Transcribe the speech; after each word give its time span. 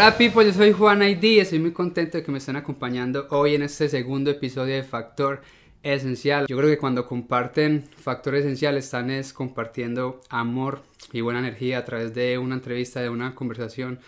Hola 0.00 0.16
people, 0.16 0.44
yo 0.44 0.52
soy 0.52 0.70
Juan 0.70 1.02
ID 1.02 1.24
y 1.24 1.40
estoy 1.40 1.58
muy 1.58 1.72
contento 1.72 2.18
de 2.18 2.22
que 2.22 2.30
me 2.30 2.38
estén 2.38 2.54
acompañando 2.54 3.26
hoy 3.30 3.56
en 3.56 3.62
este 3.62 3.88
segundo 3.88 4.30
episodio 4.30 4.76
de 4.76 4.84
Factor 4.84 5.42
Esencial. 5.82 6.46
Yo 6.46 6.56
creo 6.56 6.70
que 6.70 6.78
cuando 6.78 7.04
comparten 7.04 7.82
Factor 7.96 8.36
Esencial 8.36 8.76
están 8.76 9.10
es 9.10 9.32
compartiendo 9.32 10.20
amor 10.28 10.82
y 11.12 11.20
buena 11.20 11.40
energía 11.40 11.78
a 11.78 11.84
través 11.84 12.14
de 12.14 12.38
una 12.38 12.54
entrevista, 12.54 13.00
de 13.00 13.08
una 13.08 13.34
conversación 13.34 13.98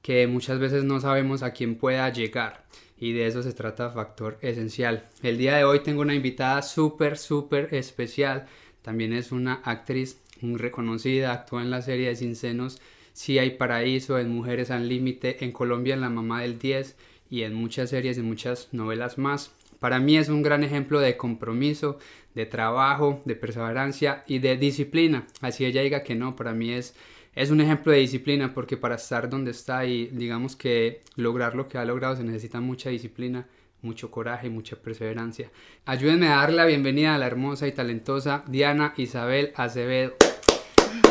que 0.00 0.26
muchas 0.26 0.58
veces 0.58 0.82
no 0.82 0.98
sabemos 0.98 1.42
a 1.42 1.52
quién 1.52 1.74
pueda 1.74 2.08
llegar 2.08 2.64
y 2.96 3.12
de 3.12 3.26
eso 3.26 3.42
se 3.42 3.52
trata 3.52 3.90
Factor 3.90 4.38
Esencial. 4.40 5.10
El 5.22 5.36
día 5.36 5.56
de 5.56 5.64
hoy 5.64 5.80
tengo 5.80 6.00
una 6.00 6.14
invitada 6.14 6.62
súper, 6.62 7.18
súper 7.18 7.74
especial. 7.74 8.46
También 8.80 9.12
es 9.12 9.30
una 9.30 9.60
actriz 9.62 10.22
muy 10.40 10.58
reconocida, 10.58 11.34
actúa 11.34 11.60
en 11.60 11.70
la 11.70 11.82
serie 11.82 12.08
de 12.08 12.16
Sin 12.16 12.34
Senos 12.34 12.80
si 13.14 13.38
hay 13.38 13.50
paraíso, 13.50 14.18
en 14.18 14.28
Mujeres 14.28 14.70
al 14.70 14.88
Límite, 14.88 15.44
en 15.44 15.52
Colombia 15.52 15.94
en 15.94 16.02
La 16.02 16.10
Mamá 16.10 16.42
del 16.42 16.58
10 16.58 16.96
y 17.30 17.42
en 17.42 17.54
muchas 17.54 17.90
series 17.90 18.18
y 18.18 18.22
muchas 18.22 18.68
novelas 18.72 19.18
más. 19.18 19.52
Para 19.78 20.00
mí 20.00 20.16
es 20.16 20.28
un 20.28 20.42
gran 20.42 20.64
ejemplo 20.64 20.98
de 20.98 21.16
compromiso, 21.16 21.98
de 22.34 22.44
trabajo, 22.44 23.22
de 23.24 23.36
perseverancia 23.36 24.24
y 24.26 24.40
de 24.40 24.56
disciplina. 24.56 25.26
Así 25.40 25.64
ella 25.64 25.82
diga 25.82 26.02
que 26.02 26.16
no, 26.16 26.34
para 26.34 26.52
mí 26.52 26.72
es, 26.72 26.96
es 27.34 27.50
un 27.50 27.60
ejemplo 27.60 27.92
de 27.92 27.98
disciplina 27.98 28.52
porque 28.52 28.76
para 28.76 28.96
estar 28.96 29.30
donde 29.30 29.52
está 29.52 29.86
y 29.86 30.08
digamos 30.08 30.56
que 30.56 31.00
lograr 31.14 31.54
lo 31.54 31.68
que 31.68 31.78
ha 31.78 31.84
logrado 31.84 32.16
se 32.16 32.24
necesita 32.24 32.60
mucha 32.60 32.90
disciplina, 32.90 33.46
mucho 33.80 34.10
coraje 34.10 34.48
y 34.48 34.50
mucha 34.50 34.74
perseverancia. 34.74 35.50
Ayúdenme 35.84 36.26
a 36.26 36.36
dar 36.36 36.52
la 36.52 36.66
bienvenida 36.66 37.14
a 37.14 37.18
la 37.18 37.26
hermosa 37.26 37.68
y 37.68 37.72
talentosa 37.72 38.42
Diana 38.48 38.92
Isabel 38.96 39.52
Acevedo. 39.54 40.33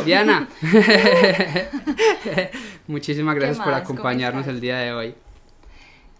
Diana, 0.06 0.48
muchísimas 2.88 3.36
gracias 3.36 3.59
por 3.59 3.73
acompañarnos 3.73 4.48
el 4.48 4.59
día 4.59 4.78
de 4.80 4.94
hoy. 4.94 5.16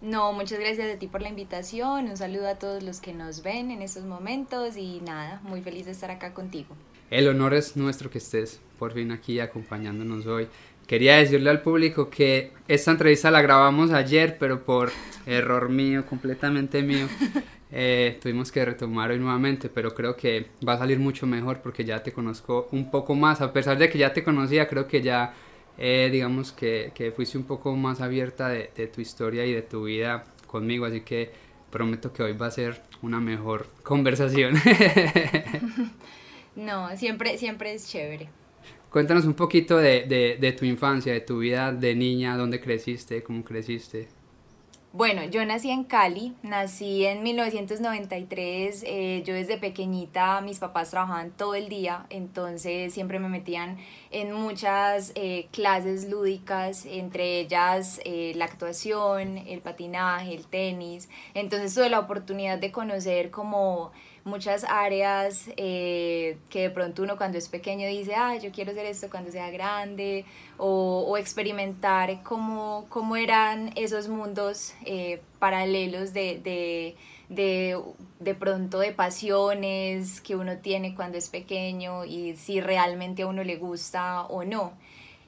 No, 0.00 0.32
muchas 0.32 0.58
gracias 0.58 0.94
a 0.94 0.98
ti 0.98 1.06
por 1.06 1.22
la 1.22 1.30
invitación, 1.30 2.08
un 2.08 2.16
saludo 2.16 2.48
a 2.48 2.56
todos 2.56 2.82
los 2.82 3.00
que 3.00 3.14
nos 3.14 3.42
ven 3.42 3.70
en 3.70 3.80
estos 3.80 4.04
momentos 4.04 4.76
y 4.76 5.00
nada, 5.00 5.40
muy 5.44 5.62
feliz 5.62 5.86
de 5.86 5.92
estar 5.92 6.10
acá 6.10 6.34
contigo. 6.34 6.76
El 7.10 7.28
honor 7.28 7.54
es 7.54 7.76
nuestro 7.76 8.10
que 8.10 8.18
estés 8.18 8.60
por 8.78 8.92
fin 8.92 9.12
aquí 9.12 9.40
acompañándonos 9.40 10.26
hoy. 10.26 10.48
Quería 10.86 11.16
decirle 11.16 11.48
al 11.48 11.62
público 11.62 12.10
que 12.10 12.52
esta 12.68 12.90
entrevista 12.90 13.30
la 13.30 13.40
grabamos 13.40 13.92
ayer, 13.92 14.36
pero 14.38 14.64
por 14.64 14.92
error 15.24 15.70
mío, 15.70 16.04
completamente 16.04 16.82
mío, 16.82 17.06
eh, 17.76 18.20
tuvimos 18.22 18.52
que 18.52 18.64
retomar 18.64 19.10
hoy 19.10 19.18
nuevamente, 19.18 19.68
pero 19.68 19.92
creo 19.96 20.14
que 20.14 20.46
va 20.66 20.74
a 20.74 20.78
salir 20.78 21.00
mucho 21.00 21.26
mejor 21.26 21.60
porque 21.60 21.84
ya 21.84 22.04
te 22.04 22.12
conozco 22.12 22.68
un 22.70 22.88
poco 22.88 23.16
más, 23.16 23.40
a 23.40 23.52
pesar 23.52 23.78
de 23.78 23.88
que 23.88 23.98
ya 23.98 24.12
te 24.12 24.22
conocía, 24.22 24.68
creo 24.68 24.86
que 24.86 25.02
ya 25.02 25.34
eh, 25.76 26.08
digamos 26.12 26.52
que, 26.52 26.92
que, 26.94 27.10
fuiste 27.10 27.36
un 27.36 27.42
poco 27.42 27.74
más 27.74 28.00
abierta 28.00 28.48
de, 28.48 28.70
de, 28.76 28.86
tu 28.86 29.00
historia 29.00 29.44
y 29.44 29.52
de 29.52 29.62
tu 29.62 29.84
vida 29.84 30.22
conmigo, 30.46 30.84
así 30.84 31.00
que 31.00 31.32
prometo 31.72 32.12
que 32.12 32.22
hoy 32.22 32.32
va 32.34 32.46
a 32.46 32.52
ser 32.52 32.80
una 33.02 33.18
mejor 33.18 33.66
conversación. 33.82 34.54
no, 36.54 36.96
siempre, 36.96 37.38
siempre 37.38 37.74
es 37.74 37.88
chévere. 37.88 38.28
Cuéntanos 38.88 39.24
un 39.24 39.34
poquito 39.34 39.78
de, 39.78 40.04
de, 40.04 40.38
de 40.40 40.52
tu 40.52 40.64
infancia, 40.64 41.12
de 41.12 41.22
tu 41.22 41.40
vida 41.40 41.72
de 41.72 41.96
niña, 41.96 42.36
dónde 42.36 42.60
creciste, 42.60 43.24
cómo 43.24 43.42
creciste. 43.42 44.06
Bueno, 44.96 45.24
yo 45.24 45.44
nací 45.44 45.72
en 45.72 45.82
Cali, 45.82 46.36
nací 46.44 47.04
en 47.04 47.24
1993, 47.24 48.84
eh, 48.86 49.24
yo 49.26 49.34
desde 49.34 49.58
pequeñita 49.58 50.40
mis 50.40 50.60
papás 50.60 50.90
trabajaban 50.90 51.32
todo 51.32 51.56
el 51.56 51.68
día, 51.68 52.06
entonces 52.10 52.94
siempre 52.94 53.18
me 53.18 53.28
metían 53.28 53.76
en 54.12 54.32
muchas 54.32 55.10
eh, 55.16 55.48
clases 55.50 56.08
lúdicas, 56.08 56.86
entre 56.86 57.40
ellas 57.40 58.00
eh, 58.04 58.34
la 58.36 58.44
actuación, 58.44 59.36
el 59.36 59.62
patinaje, 59.62 60.32
el 60.32 60.46
tenis, 60.46 61.08
entonces 61.34 61.74
tuve 61.74 61.90
la 61.90 61.98
oportunidad 61.98 62.58
de 62.58 62.70
conocer 62.70 63.32
como 63.32 63.90
muchas 64.24 64.64
áreas 64.64 65.50
eh, 65.56 66.38
que 66.48 66.62
de 66.62 66.70
pronto 66.70 67.02
uno 67.02 67.16
cuando 67.16 67.38
es 67.38 67.48
pequeño 67.48 67.86
dice, 67.86 68.14
ah, 68.14 68.36
yo 68.36 68.50
quiero 68.50 68.72
hacer 68.72 68.86
esto 68.86 69.08
cuando 69.10 69.30
sea 69.30 69.50
grande, 69.50 70.24
o, 70.56 71.16
experimentar 71.18 72.22
cómo, 72.22 72.86
cómo, 72.88 73.16
eran 73.16 73.72
esos 73.76 74.08
mundos 74.08 74.74
eh, 74.84 75.20
paralelos 75.38 76.12
de, 76.12 76.40
de, 76.42 76.96
de, 77.28 77.80
de, 78.20 78.34
pronto 78.34 78.78
de 78.78 78.92
pasiones 78.92 80.20
que 80.20 80.36
uno 80.36 80.58
tiene 80.58 80.94
cuando 80.94 81.18
es 81.18 81.28
pequeño 81.28 82.04
y 82.04 82.36
si 82.36 82.60
realmente 82.60 83.22
a 83.22 83.26
uno 83.26 83.44
le 83.44 83.56
gusta 83.56 84.22
o 84.22 84.44
no. 84.44 84.72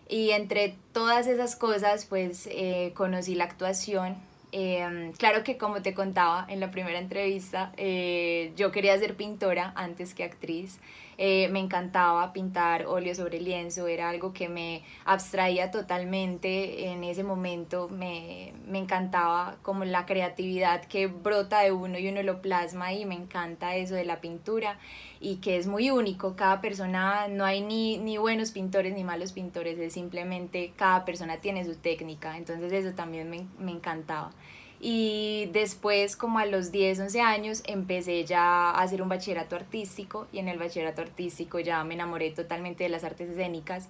Y 0.08 0.30
entre 0.30 0.76
todas 0.92 1.26
esas 1.26 1.56
cosas, 1.56 2.06
pues 2.06 2.48
eh, 2.50 2.92
conocí 2.94 3.34
la 3.34 3.44
actuación 3.44 4.16
Em, 4.58 5.12
claro 5.12 5.44
que 5.44 5.58
como 5.58 5.82
te 5.82 5.92
contaba 5.92 6.46
en 6.48 6.60
la 6.60 6.70
primera 6.70 6.98
entrevista, 6.98 7.72
eh, 7.76 8.54
yo 8.56 8.72
quería 8.72 8.98
ser 8.98 9.14
pintora 9.14 9.74
antes 9.76 10.14
que 10.14 10.24
actriz. 10.24 10.80
Eh, 11.18 11.48
me 11.48 11.60
encantaba 11.60 12.32
pintar 12.34 12.84
óleo 12.86 13.14
sobre 13.14 13.40
lienzo, 13.40 13.86
era 13.88 14.10
algo 14.10 14.34
que 14.34 14.50
me 14.50 14.82
abstraía 15.06 15.70
totalmente. 15.70 16.88
En 16.88 17.04
ese 17.04 17.24
momento, 17.24 17.88
me, 17.88 18.52
me, 18.66 18.78
encantaba 18.78 19.56
como 19.62 19.84
la 19.86 20.04
creatividad 20.04 20.84
que 20.84 21.06
brota 21.06 21.60
de 21.60 21.72
uno 21.72 21.98
y 21.98 22.08
uno 22.08 22.22
lo 22.22 22.42
plasma 22.42 22.92
y 22.92 23.06
me 23.06 23.14
encanta 23.14 23.76
eso 23.76 23.94
de 23.94 24.04
la 24.04 24.20
pintura 24.20 24.78
y 25.20 25.36
que 25.36 25.56
es 25.56 25.66
muy 25.66 25.90
único, 25.90 26.36
cada 26.36 26.60
persona, 26.60 27.28
no 27.28 27.44
hay 27.44 27.62
ni, 27.62 27.96
ni 27.98 28.18
buenos 28.18 28.52
pintores 28.52 28.94
ni 28.94 29.02
malos 29.02 29.32
pintores, 29.32 29.78
es 29.78 29.94
simplemente 29.94 30.72
cada 30.76 31.04
persona 31.04 31.38
tiene 31.38 31.64
su 31.64 31.76
técnica, 31.76 32.36
entonces 32.36 32.72
eso 32.72 32.94
también 32.94 33.30
me, 33.30 33.46
me 33.58 33.72
encantaba. 33.72 34.32
Y 34.80 35.48
después, 35.52 36.16
como 36.16 36.38
a 36.38 36.46
los 36.46 36.70
10, 36.70 37.00
11 37.00 37.20
años, 37.20 37.62
empecé 37.66 38.24
ya 38.24 38.70
a 38.70 38.82
hacer 38.82 39.00
un 39.00 39.08
bachillerato 39.08 39.56
artístico 39.56 40.26
y 40.32 40.38
en 40.38 40.48
el 40.48 40.58
bachillerato 40.58 41.00
artístico 41.00 41.58
ya 41.60 41.82
me 41.84 41.94
enamoré 41.94 42.30
totalmente 42.30 42.84
de 42.84 42.90
las 42.90 43.02
artes 43.02 43.30
escénicas. 43.30 43.88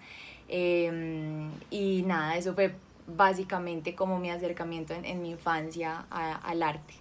Em, 0.48 1.50
y 1.70 2.02
nada, 2.06 2.36
eso 2.36 2.54
fue 2.54 2.74
básicamente 3.08 3.94
como 3.94 4.18
mi 4.20 4.30
acercamiento 4.30 4.94
en, 4.94 5.22
mi 5.22 5.30
infancia 5.30 6.06
al 6.10 6.62
arte. 6.62 6.94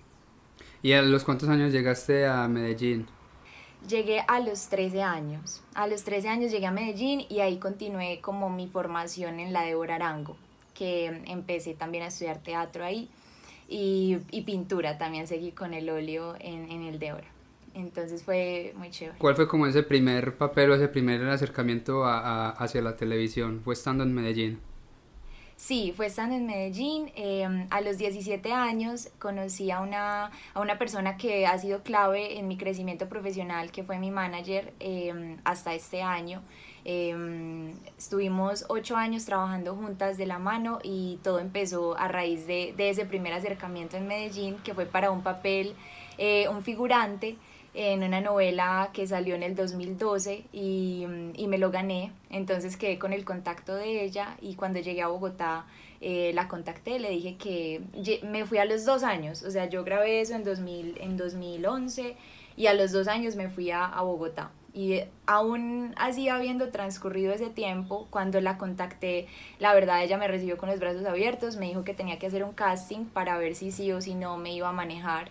¿Y 0.81 0.94
a 0.94 1.01
los 1.01 1.24
cuántos 1.24 1.50
años 1.50 1.72
llegaste 1.72 2.25
a 2.25 2.47
Medellín? 2.47 3.07
Llegué 3.88 4.24
a 4.28 4.40
los 4.40 4.68
13 4.68 5.03
años. 5.03 5.62
A 5.75 5.85
los 5.85 6.03
13 6.03 6.29
años 6.29 6.51
llegué 6.51 6.66
a 6.66 6.72
Medellín 6.72 7.25
y 7.29 7.40
ahí 7.41 7.57
continué 7.57 8.19
como 8.19 8.50
mi 8.50 8.68
formación 8.68 9.40
en 9.40 9.53
la 9.53 9.62
de 9.62 9.75
Arango, 9.94 10.38
que 10.74 11.22
empecé 11.28 11.75
también 11.75 12.03
a 12.03 12.07
estudiar 12.07 12.40
teatro 12.40 12.84
ahí 12.84 13.09
y, 13.68 14.18
y 14.31 14.42
pintura 14.42 14.98
también 14.98 15.28
seguí 15.28 15.52
con 15.52 15.74
el 15.74 15.90
óleo 15.90 16.36
en, 16.40 16.70
en 16.72 16.84
el 16.84 17.00
de 17.00 17.14
oro. 17.14 17.28
Entonces 17.74 18.24
fue 18.24 18.74
muy 18.78 18.90
chévere. 18.90 19.18
¿Cuál 19.18 19.36
fue 19.36 19.48
como 19.48 19.68
ese 19.68 19.84
primer 19.84 20.38
papel 20.38 20.72
o 20.72 20.76
ese 20.76 20.88
primer 20.88 21.22
acercamiento 21.28 22.06
a, 22.06 22.52
hacia 22.52 22.81
la 22.81 22.96
televisión? 22.96 23.62
¿Fue 23.64 23.74
estando 23.74 24.04
en 24.04 24.14
Medellín? 24.14 24.59
Sí, 25.58 25.94
fue 25.96 26.08
estando 26.08 26.36
en 26.36 26.46
Medellín. 26.46 27.12
Eh, 27.16 27.48
a 27.70 27.82
los 27.82 27.98
17 27.98 28.52
años 28.52 29.10
conocí 29.20 29.72
a 29.72 29.80
una, 29.80 30.32
a 30.54 30.60
una 30.60 30.78
persona 30.78 31.16
que 31.16 31.48
ha 31.48 31.58
sido 31.58 31.82
clave 31.82 32.38
en 32.38 32.48
mi 32.50 32.58
crecimiento 32.58 33.08
profesional, 33.08 33.72
que 33.72 33.84
fue 33.84 33.98
mi 33.98 34.12
manager 34.12 34.74
eh, 34.82 35.38
hasta 35.46 35.74
este 35.74 36.02
año. 36.02 36.42
Em, 36.84 37.74
estuvimos 37.98 38.66
ocho 38.68 38.96
años 38.98 39.26
trabajando 39.26 39.76
juntas 39.76 40.18
de 40.18 40.28
la 40.28 40.40
mano 40.40 40.80
y 40.84 41.20
todo 41.24 41.40
empezó 41.40 41.98
a 41.98 42.10
raíz 42.10 42.46
de, 42.46 42.74
de 42.78 42.90
ese 42.90 43.06
primer 43.06 43.34
acercamiento 43.34 43.98
en 43.98 44.08
Medellín, 44.08 44.58
que 44.64 44.74
fue 44.74 44.86
para 44.86 45.10
un 45.10 45.24
papel, 45.24 45.74
eh, 46.18 46.48
un 46.50 46.64
figurante 46.64 47.38
en 47.75 48.03
una 48.03 48.22
novela 48.22 48.89
que 48.94 49.06
salió 49.06 49.36
en 49.36 49.44
el 49.44 49.54
2012 49.56 50.45
y, 50.54 51.06
y, 51.36 51.48
me 51.48 51.57
lo 51.57 51.72
gané. 51.72 52.12
Entonces 52.30 52.77
quedé 52.77 52.98
con 52.98 53.12
el 53.13 53.25
contacto 53.25 53.75
de 53.75 54.04
ella 54.04 54.38
y 54.42 54.56
cuando 54.56 54.80
llegué 54.80 55.01
a 55.01 55.07
Bogotá 55.10 55.66
eh, 56.01 56.31
la 56.33 56.48
contacté, 56.48 57.00
le 57.00 57.10
dije 57.10 57.36
que 57.36 57.81
me 58.24 58.45
fui 58.45 58.60
a 58.60 58.66
los 58.66 58.86
dos 58.86 59.04
años, 59.04 59.44
o 59.44 59.51
sea, 59.51 59.68
yo 59.68 59.83
grabé 59.83 60.22
eso 60.22 60.36
en, 60.36 60.44
2000, 60.44 60.98
en 61.00 61.18
2011 61.18 62.16
y 62.57 62.68
a 62.68 62.74
los 62.74 62.92
dos 62.92 63.07
años 63.07 63.36
me 63.36 63.50
fui 63.50 63.72
a, 63.72 63.86
a 63.86 64.01
Bogotá. 64.04 64.51
Y 64.74 65.01
aún 65.25 65.95
así 65.98 66.27
habiendo 66.27 66.69
transcurrido 66.69 67.33
ese 67.33 67.50
tiempo, 67.50 68.07
cuando 68.10 68.42
la 68.42 68.57
contacté, 68.57 69.27
la 69.60 69.74
verdad 69.74 70.04
ella 70.04 70.18
me 70.18 70.27
recibió 70.27 70.57
con 70.57 70.69
los 70.69 70.80
brazos 70.80 71.06
abiertos, 71.06 71.56
me 71.56 71.68
dijo 71.68 71.83
que 71.83 71.94
tenía 71.94 72.19
que 72.19 72.27
hacer 72.27 72.44
un 72.44 72.54
casting 72.54 73.06
para 73.06 73.38
ver 73.38 73.56
si 73.56 73.72
sí 73.72 73.92
o 73.94 74.01
si 74.01 74.16
no 74.16 74.38
me 74.38 74.54
iba 74.54 74.69
a 74.69 74.74
manejar. 74.74 75.30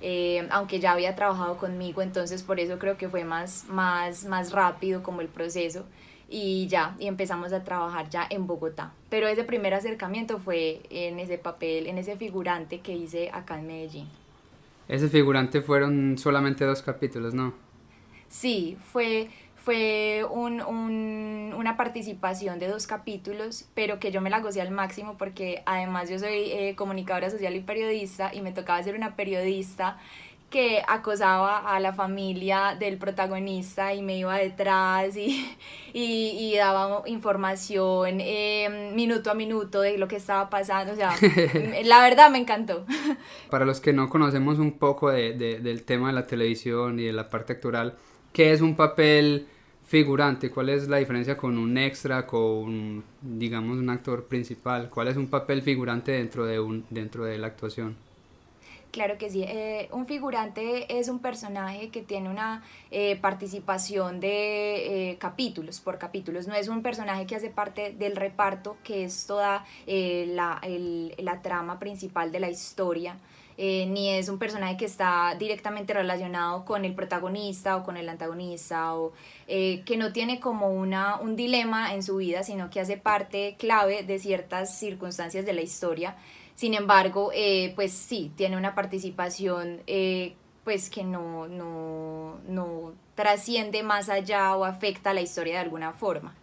Eh, 0.00 0.46
aunque 0.50 0.80
ya 0.80 0.92
había 0.92 1.14
trabajado 1.14 1.56
conmigo, 1.56 2.02
entonces 2.02 2.42
por 2.42 2.60
eso 2.60 2.78
creo 2.78 2.96
que 2.96 3.08
fue 3.08 3.24
más, 3.24 3.64
más, 3.68 4.24
más 4.26 4.52
rápido 4.52 5.02
como 5.02 5.20
el 5.20 5.28
proceso 5.28 5.84
y 6.28 6.66
ya, 6.66 6.96
y 6.98 7.06
empezamos 7.06 7.52
a 7.52 7.64
trabajar 7.64 8.08
ya 8.10 8.26
en 8.28 8.46
Bogotá. 8.46 8.92
Pero 9.08 9.28
ese 9.28 9.44
primer 9.44 9.72
acercamiento 9.74 10.38
fue 10.38 10.80
en 10.90 11.18
ese 11.20 11.38
papel, 11.38 11.86
en 11.86 11.98
ese 11.98 12.16
figurante 12.16 12.80
que 12.80 12.92
hice 12.92 13.30
acá 13.32 13.58
en 13.58 13.66
Medellín. 13.66 14.08
Ese 14.88 15.08
figurante 15.08 15.62
fueron 15.62 16.18
solamente 16.18 16.64
dos 16.64 16.82
capítulos, 16.82 17.34
¿no? 17.34 17.54
Sí, 18.28 18.76
fue, 18.92 19.28
fue 19.64 20.26
un, 20.30 20.60
un, 20.60 21.54
una 21.56 21.76
participación 21.78 22.58
de 22.58 22.68
dos 22.68 22.86
capítulos, 22.86 23.64
pero 23.74 23.98
que 23.98 24.12
yo 24.12 24.20
me 24.20 24.28
la 24.28 24.40
gocé 24.40 24.60
al 24.60 24.70
máximo 24.70 25.16
porque 25.16 25.62
además 25.64 26.10
yo 26.10 26.18
soy 26.18 26.52
eh, 26.52 26.74
comunicadora 26.76 27.30
social 27.30 27.56
y 27.56 27.60
periodista 27.60 28.34
y 28.34 28.42
me 28.42 28.52
tocaba 28.52 28.82
ser 28.82 28.94
una 28.94 29.16
periodista 29.16 29.96
que 30.50 30.82
acosaba 30.86 31.74
a 31.74 31.80
la 31.80 31.94
familia 31.94 32.76
del 32.78 32.98
protagonista 32.98 33.94
y 33.94 34.02
me 34.02 34.18
iba 34.18 34.36
detrás 34.36 35.16
y, 35.16 35.56
y, 35.94 36.54
daba 36.56 37.02
información 37.06 38.20
eh, 38.20 38.92
minuto 38.94 39.30
a 39.30 39.34
minuto 39.34 39.80
de 39.80 39.96
lo 39.96 40.08
que 40.08 40.16
estaba 40.16 40.50
pasando. 40.50 40.92
O 40.92 40.96
sea, 40.96 41.14
la 41.84 42.02
verdad 42.02 42.30
me 42.30 42.38
encantó. 42.38 42.84
Para 43.50 43.64
los 43.64 43.80
que 43.80 43.94
no 43.94 44.10
conocemos 44.10 44.58
un 44.58 44.72
poco 44.72 45.10
de, 45.10 45.32
de, 45.32 45.58
del 45.58 45.84
tema 45.84 46.08
de 46.08 46.12
la 46.12 46.26
televisión 46.26 47.00
y 47.00 47.04
de 47.04 47.14
la 47.14 47.30
parte 47.30 47.54
actoral, 47.54 47.96
¿qué 48.34 48.52
es 48.52 48.60
un 48.60 48.76
papel 48.76 49.48
figurante? 49.94 50.50
¿Cuál 50.50 50.70
es 50.70 50.88
la 50.88 50.96
diferencia 50.96 51.36
con 51.36 51.56
un 51.56 51.78
extra, 51.78 52.26
con, 52.26 53.04
digamos, 53.20 53.78
un 53.78 53.90
actor 53.90 54.26
principal? 54.26 54.90
¿Cuál 54.90 55.06
es 55.06 55.16
un 55.16 55.28
papel 55.28 55.62
figurante 55.62 56.10
dentro 56.10 56.46
de, 56.46 56.58
un, 56.58 56.84
dentro 56.90 57.24
de 57.24 57.38
la 57.38 57.46
actuación? 57.46 57.96
Claro 58.94 59.18
que 59.18 59.28
sí. 59.28 59.42
Eh, 59.42 59.88
un 59.90 60.06
figurante 60.06 61.00
es 61.00 61.08
un 61.08 61.18
personaje 61.18 61.88
que 61.88 62.00
tiene 62.00 62.30
una 62.30 62.62
eh, 62.92 63.16
participación 63.16 64.20
de 64.20 65.10
eh, 65.10 65.18
capítulos 65.18 65.80
por 65.80 65.98
capítulos. 65.98 66.46
No 66.46 66.54
es 66.54 66.68
un 66.68 66.80
personaje 66.80 67.26
que 67.26 67.34
hace 67.34 67.50
parte 67.50 67.90
del 67.90 68.14
reparto, 68.14 68.76
que 68.84 69.02
es 69.02 69.26
toda 69.26 69.64
la, 69.88 70.60
la, 71.18 71.42
trama 71.42 71.80
principal 71.80 72.30
de 72.30 72.38
la 72.38 72.50
historia. 72.50 73.16
ni 73.58 74.10
es 74.10 74.28
un 74.28 74.38
personaje 74.38 74.76
que 74.76 74.84
está 74.84 75.34
directamente 75.36 75.92
relacionado 75.92 76.64
con 76.64 76.84
el 76.84 76.94
protagonista 76.94 77.76
o 77.76 77.82
con 77.82 77.96
el 77.96 78.08
antagonista 78.08 78.94
o 78.94 79.12
que 79.46 79.96
no 79.98 80.12
tiene 80.12 80.38
como 80.38 80.68
una, 80.68 81.16
un 81.16 81.34
dilema 81.34 81.94
en 81.94 82.04
su 82.04 82.16
vida, 82.18 82.44
sino 82.44 82.70
que 82.70 82.78
hace 82.78 82.96
parte 82.96 83.56
clave 83.58 84.04
de 84.04 84.20
ciertas 84.20 84.78
circunstancias 84.78 85.44
de 85.44 85.52
la 85.52 85.62
historia. 85.62 86.14
Sin 86.54 86.74
embargo, 86.74 87.30
eh, 87.34 87.72
pues 87.74 87.92
sí, 87.92 88.32
tiene 88.36 88.56
una 88.56 88.74
participación 88.74 89.82
eh, 89.86 90.34
pues 90.62 90.88
que 90.88 91.04
no, 91.04 91.48
no, 91.48 92.38
no 92.48 92.92
trasciende 93.14 93.82
más 93.82 94.08
allá 94.08 94.56
o 94.56 94.64
afecta 94.64 95.10
a 95.10 95.14
la 95.14 95.20
historia 95.20 95.54
de 95.54 95.60
alguna 95.60 95.92
forma. 95.92 96.34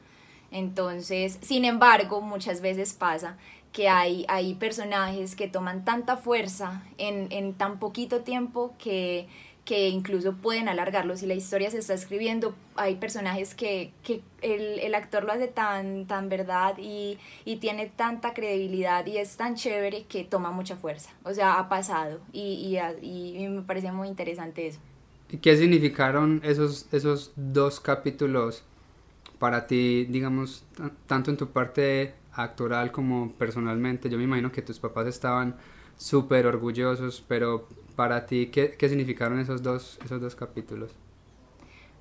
Entonces, 0.52 1.40
sin 1.42 1.63
embargo, 1.66 2.22
muchas 2.22 2.62
veces 2.62 2.94
pasa 2.94 3.38
que 3.72 3.88
hay, 3.88 4.25
hay 4.28 4.54
personajes 4.56 5.36
que 5.36 5.48
toman 5.48 5.86
tanta 5.86 6.18
fuerza 6.18 6.84
en, 6.98 7.31
en 7.31 7.54
tan 7.54 7.80
poquito 7.80 8.19
tiempo 8.22 8.74
que 8.78 9.30
que 9.71 9.88
incluso 9.88 10.33
pueden 10.33 10.68
alargarlo. 10.68 11.15
Si 11.15 11.25
la 11.25 11.33
historia 11.33 11.71
se 11.71 11.77
está 11.77 11.94
escribiendo, 11.94 12.53
hay 12.75 12.95
personajes 12.95 13.56
que, 13.56 13.94
que 14.03 14.21
el, 14.41 14.79
el, 14.79 14.94
actor 14.95 15.23
lo 15.23 15.31
hace 15.31 15.47
tan, 15.47 16.07
tan 16.07 16.27
verdad 16.27 16.75
y, 16.77 17.18
y, 17.45 17.56
tiene 17.56 17.85
tanta 17.85 18.33
credibilidad 18.33 19.06
y 19.06 19.15
es 19.15 19.38
tan 19.38 19.56
chévere 19.56 20.03
que 20.09 20.25
toma 20.25 20.51
mucha 20.51 20.75
fuerza. 20.75 21.12
O 21.23 21.33
sea, 21.33 21.53
ha 21.53 21.69
pasado 21.69 22.19
y, 22.33 22.77
y, 23.01 23.38
y 23.41 23.47
me 23.47 23.62
parece 23.62 23.94
muy 23.94 24.09
interesante 24.09 24.68
eso. 24.68 24.81
¿Y 25.29 25.38
qué 25.38 25.56
significaron 25.56 26.41
esos, 26.44 26.89
esos 26.91 27.31
dos 27.38 27.79
capítulos 27.79 28.65
para 29.39 29.67
ti, 29.67 30.03
digamos, 30.09 30.65
tanto 31.07 31.31
en 31.31 31.38
tu 31.38 31.47
parte 31.47 32.13
actoral 32.33 32.91
como 32.91 33.31
personalmente? 33.35 34.09
Yo 34.09 34.17
me 34.17 34.25
imagino 34.25 34.51
que 34.51 34.62
tus 34.62 34.79
papás 34.79 35.07
estaban 35.07 35.56
súper 36.01 36.48
orgullosos, 36.48 37.24
pero 37.27 37.68
para 37.95 38.25
ti, 38.25 38.48
¿qué, 38.48 38.71
qué 38.71 38.89
significaron 38.89 39.39
esos 39.39 39.62
dos, 39.62 40.00
esos 40.03 40.19
dos 40.19 40.36
capítulos? 40.36 40.92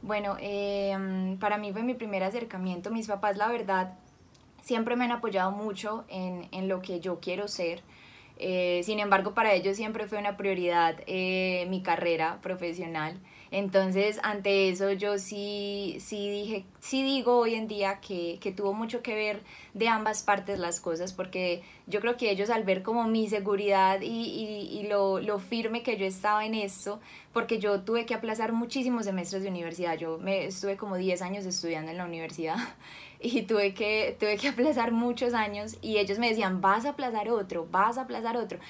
Bueno, 0.00 0.36
eh, 0.40 1.36
para 1.38 1.58
mí 1.58 1.70
fue 1.72 1.82
mi 1.82 1.92
primer 1.92 2.22
acercamiento. 2.24 2.90
Mis 2.90 3.06
papás, 3.06 3.36
la 3.36 3.48
verdad, 3.48 3.98
siempre 4.62 4.96
me 4.96 5.04
han 5.04 5.12
apoyado 5.12 5.50
mucho 5.50 6.04
en, 6.08 6.48
en 6.50 6.68
lo 6.68 6.80
que 6.80 7.00
yo 7.00 7.20
quiero 7.20 7.46
ser. 7.46 7.82
Eh, 8.38 8.80
sin 8.84 9.00
embargo, 9.00 9.34
para 9.34 9.52
ellos 9.52 9.76
siempre 9.76 10.08
fue 10.08 10.16
una 10.16 10.38
prioridad 10.38 10.96
eh, 11.06 11.66
mi 11.68 11.82
carrera 11.82 12.38
profesional. 12.40 13.18
Entonces, 13.52 14.20
ante 14.22 14.68
eso 14.68 14.92
yo 14.92 15.18
sí, 15.18 15.96
sí 15.98 16.30
dije, 16.30 16.64
sí 16.78 17.02
digo 17.02 17.36
hoy 17.36 17.56
en 17.56 17.66
día 17.66 18.00
que, 18.00 18.38
que, 18.40 18.52
tuvo 18.52 18.72
mucho 18.74 19.02
que 19.02 19.16
ver 19.16 19.42
de 19.74 19.88
ambas 19.88 20.22
partes 20.22 20.60
las 20.60 20.78
cosas, 20.80 21.12
porque 21.12 21.62
yo 21.88 22.00
creo 22.00 22.16
que 22.16 22.30
ellos 22.30 22.48
al 22.48 22.62
ver 22.62 22.84
como 22.84 23.08
mi 23.08 23.28
seguridad 23.28 24.02
y, 24.02 24.06
y, 24.06 24.78
y 24.78 24.86
lo, 24.86 25.18
lo, 25.18 25.40
firme 25.40 25.82
que 25.82 25.96
yo 25.96 26.06
estaba 26.06 26.46
en 26.46 26.54
esto, 26.54 27.00
porque 27.32 27.58
yo 27.58 27.80
tuve 27.80 28.06
que 28.06 28.14
aplazar 28.14 28.52
muchísimos 28.52 29.06
semestres 29.06 29.42
de 29.42 29.48
universidad, 29.48 29.98
yo 29.98 30.18
me 30.18 30.46
estuve 30.46 30.76
como 30.76 30.96
10 30.96 31.20
años 31.20 31.44
estudiando 31.44 31.90
en 31.90 31.98
la 31.98 32.04
universidad 32.04 32.56
y 33.20 33.42
tuve 33.42 33.74
que, 33.74 34.16
tuve 34.20 34.36
que 34.36 34.48
aplazar 34.48 34.92
muchos 34.92 35.34
años 35.34 35.76
y 35.82 35.98
ellos 35.98 36.20
me 36.20 36.28
decían, 36.28 36.60
vas 36.60 36.84
a 36.84 36.90
aplazar 36.90 37.28
otro, 37.30 37.66
vas 37.68 37.98
a 37.98 38.02
aplazar 38.02 38.36
otro. 38.36 38.60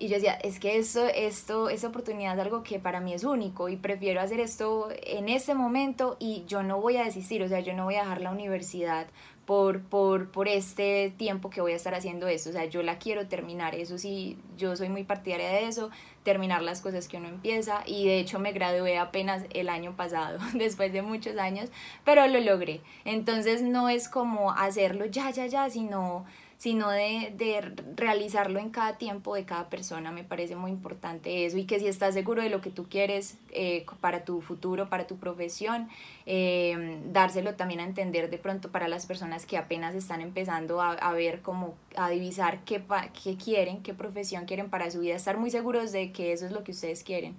Y 0.00 0.08
yo 0.08 0.14
decía, 0.14 0.32
es 0.32 0.58
que 0.58 0.78
esto, 0.78 1.06
esto, 1.08 1.68
esa 1.68 1.88
oportunidad 1.88 2.32
es 2.32 2.40
algo 2.40 2.62
que 2.62 2.78
para 2.78 3.00
mí 3.00 3.12
es 3.12 3.22
único 3.22 3.68
y 3.68 3.76
prefiero 3.76 4.22
hacer 4.22 4.40
esto 4.40 4.88
en 5.02 5.28
este 5.28 5.54
momento 5.54 6.16
y 6.18 6.44
yo 6.46 6.62
no 6.62 6.80
voy 6.80 6.96
a 6.96 7.04
desistir, 7.04 7.42
o 7.42 7.48
sea, 7.48 7.60
yo 7.60 7.74
no 7.74 7.84
voy 7.84 7.96
a 7.96 8.00
dejar 8.00 8.22
la 8.22 8.30
universidad 8.30 9.08
por, 9.44 9.82
por, 9.82 10.30
por 10.30 10.48
este 10.48 11.12
tiempo 11.18 11.50
que 11.50 11.60
voy 11.60 11.72
a 11.72 11.76
estar 11.76 11.94
haciendo 11.94 12.28
esto, 12.28 12.48
o 12.48 12.52
sea, 12.54 12.64
yo 12.64 12.82
la 12.82 12.98
quiero 12.98 13.28
terminar, 13.28 13.74
eso 13.74 13.98
sí, 13.98 14.38
yo 14.56 14.74
soy 14.74 14.88
muy 14.88 15.04
partidaria 15.04 15.50
de 15.50 15.66
eso, 15.66 15.90
terminar 16.22 16.62
las 16.62 16.80
cosas 16.80 17.06
que 17.06 17.18
uno 17.18 17.28
empieza 17.28 17.82
y 17.84 18.06
de 18.06 18.20
hecho 18.20 18.38
me 18.38 18.52
gradué 18.52 18.96
apenas 18.96 19.44
el 19.50 19.68
año 19.68 19.96
pasado, 19.96 20.38
después 20.54 20.94
de 20.94 21.02
muchos 21.02 21.36
años, 21.36 21.68
pero 22.06 22.26
lo 22.26 22.40
logré. 22.40 22.80
Entonces 23.04 23.60
no 23.60 23.90
es 23.90 24.08
como 24.08 24.52
hacerlo 24.52 25.04
ya, 25.04 25.30
ya, 25.30 25.46
ya, 25.46 25.68
sino 25.68 26.24
sino 26.60 26.90
de, 26.90 27.32
de, 27.38 27.72
realizarlo 27.96 28.58
en 28.58 28.68
cada 28.68 28.98
tiempo 28.98 29.34
de 29.34 29.46
cada 29.46 29.70
persona. 29.70 30.12
Me 30.12 30.24
parece 30.24 30.56
muy 30.56 30.70
importante 30.70 31.46
eso 31.46 31.56
y 31.56 31.64
que 31.64 31.80
si 31.80 31.86
estás 31.86 32.12
seguro 32.12 32.42
de 32.42 32.50
lo 32.50 32.60
que 32.60 32.68
tú 32.68 32.86
quieres 32.86 33.38
eh, 33.48 33.86
para 34.02 34.26
tu 34.26 34.42
futuro, 34.42 34.90
para 34.90 35.06
tu 35.06 35.16
profesión, 35.16 35.88
eh, 36.26 37.00
dárselo 37.06 37.54
también 37.54 37.80
a 37.80 37.84
entender 37.84 38.28
de 38.28 38.36
pronto 38.36 38.70
para 38.70 38.88
las 38.88 39.06
personas 39.06 39.46
que 39.46 39.56
apenas 39.56 39.94
están 39.94 40.20
empezando 40.20 40.82
a, 40.82 40.90
a 40.92 41.14
ver 41.14 41.40
cómo, 41.40 41.76
a 41.96 42.10
divisar 42.10 42.62
qué, 42.66 42.82
qué 43.24 43.38
quieren, 43.38 43.82
qué 43.82 43.94
profesión 43.94 44.44
quieren 44.44 44.68
para 44.68 44.90
su 44.90 45.00
vida, 45.00 45.14
estar 45.16 45.38
muy 45.38 45.50
seguros 45.50 45.92
de 45.92 46.12
que 46.12 46.34
eso 46.34 46.44
es 46.44 46.52
lo 46.52 46.62
que 46.62 46.72
ustedes 46.72 47.04
quieren. 47.04 47.36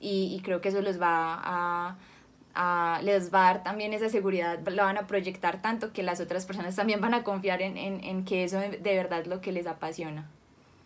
Y, 0.00 0.34
y 0.34 0.40
creo 0.40 0.62
que 0.62 0.70
eso 0.70 0.80
les 0.80 0.98
va 0.98 1.42
a 1.44 1.98
les 3.02 3.32
va 3.32 3.48
a 3.48 3.52
dar 3.52 3.62
también 3.64 3.92
esa 3.92 4.08
seguridad, 4.08 4.58
lo 4.66 4.82
van 4.82 4.98
a 4.98 5.06
proyectar 5.06 5.62
tanto 5.62 5.92
que 5.92 6.02
las 6.02 6.20
otras 6.20 6.46
personas 6.46 6.76
también 6.76 7.00
van 7.00 7.14
a 7.14 7.22
confiar 7.22 7.62
en, 7.62 7.76
en, 7.76 8.02
en 8.02 8.24
que 8.24 8.44
eso 8.44 8.58
de 8.58 8.96
verdad 8.96 9.20
es 9.20 9.26
lo 9.26 9.40
que 9.40 9.52
les 9.52 9.66
apasiona. 9.66 10.30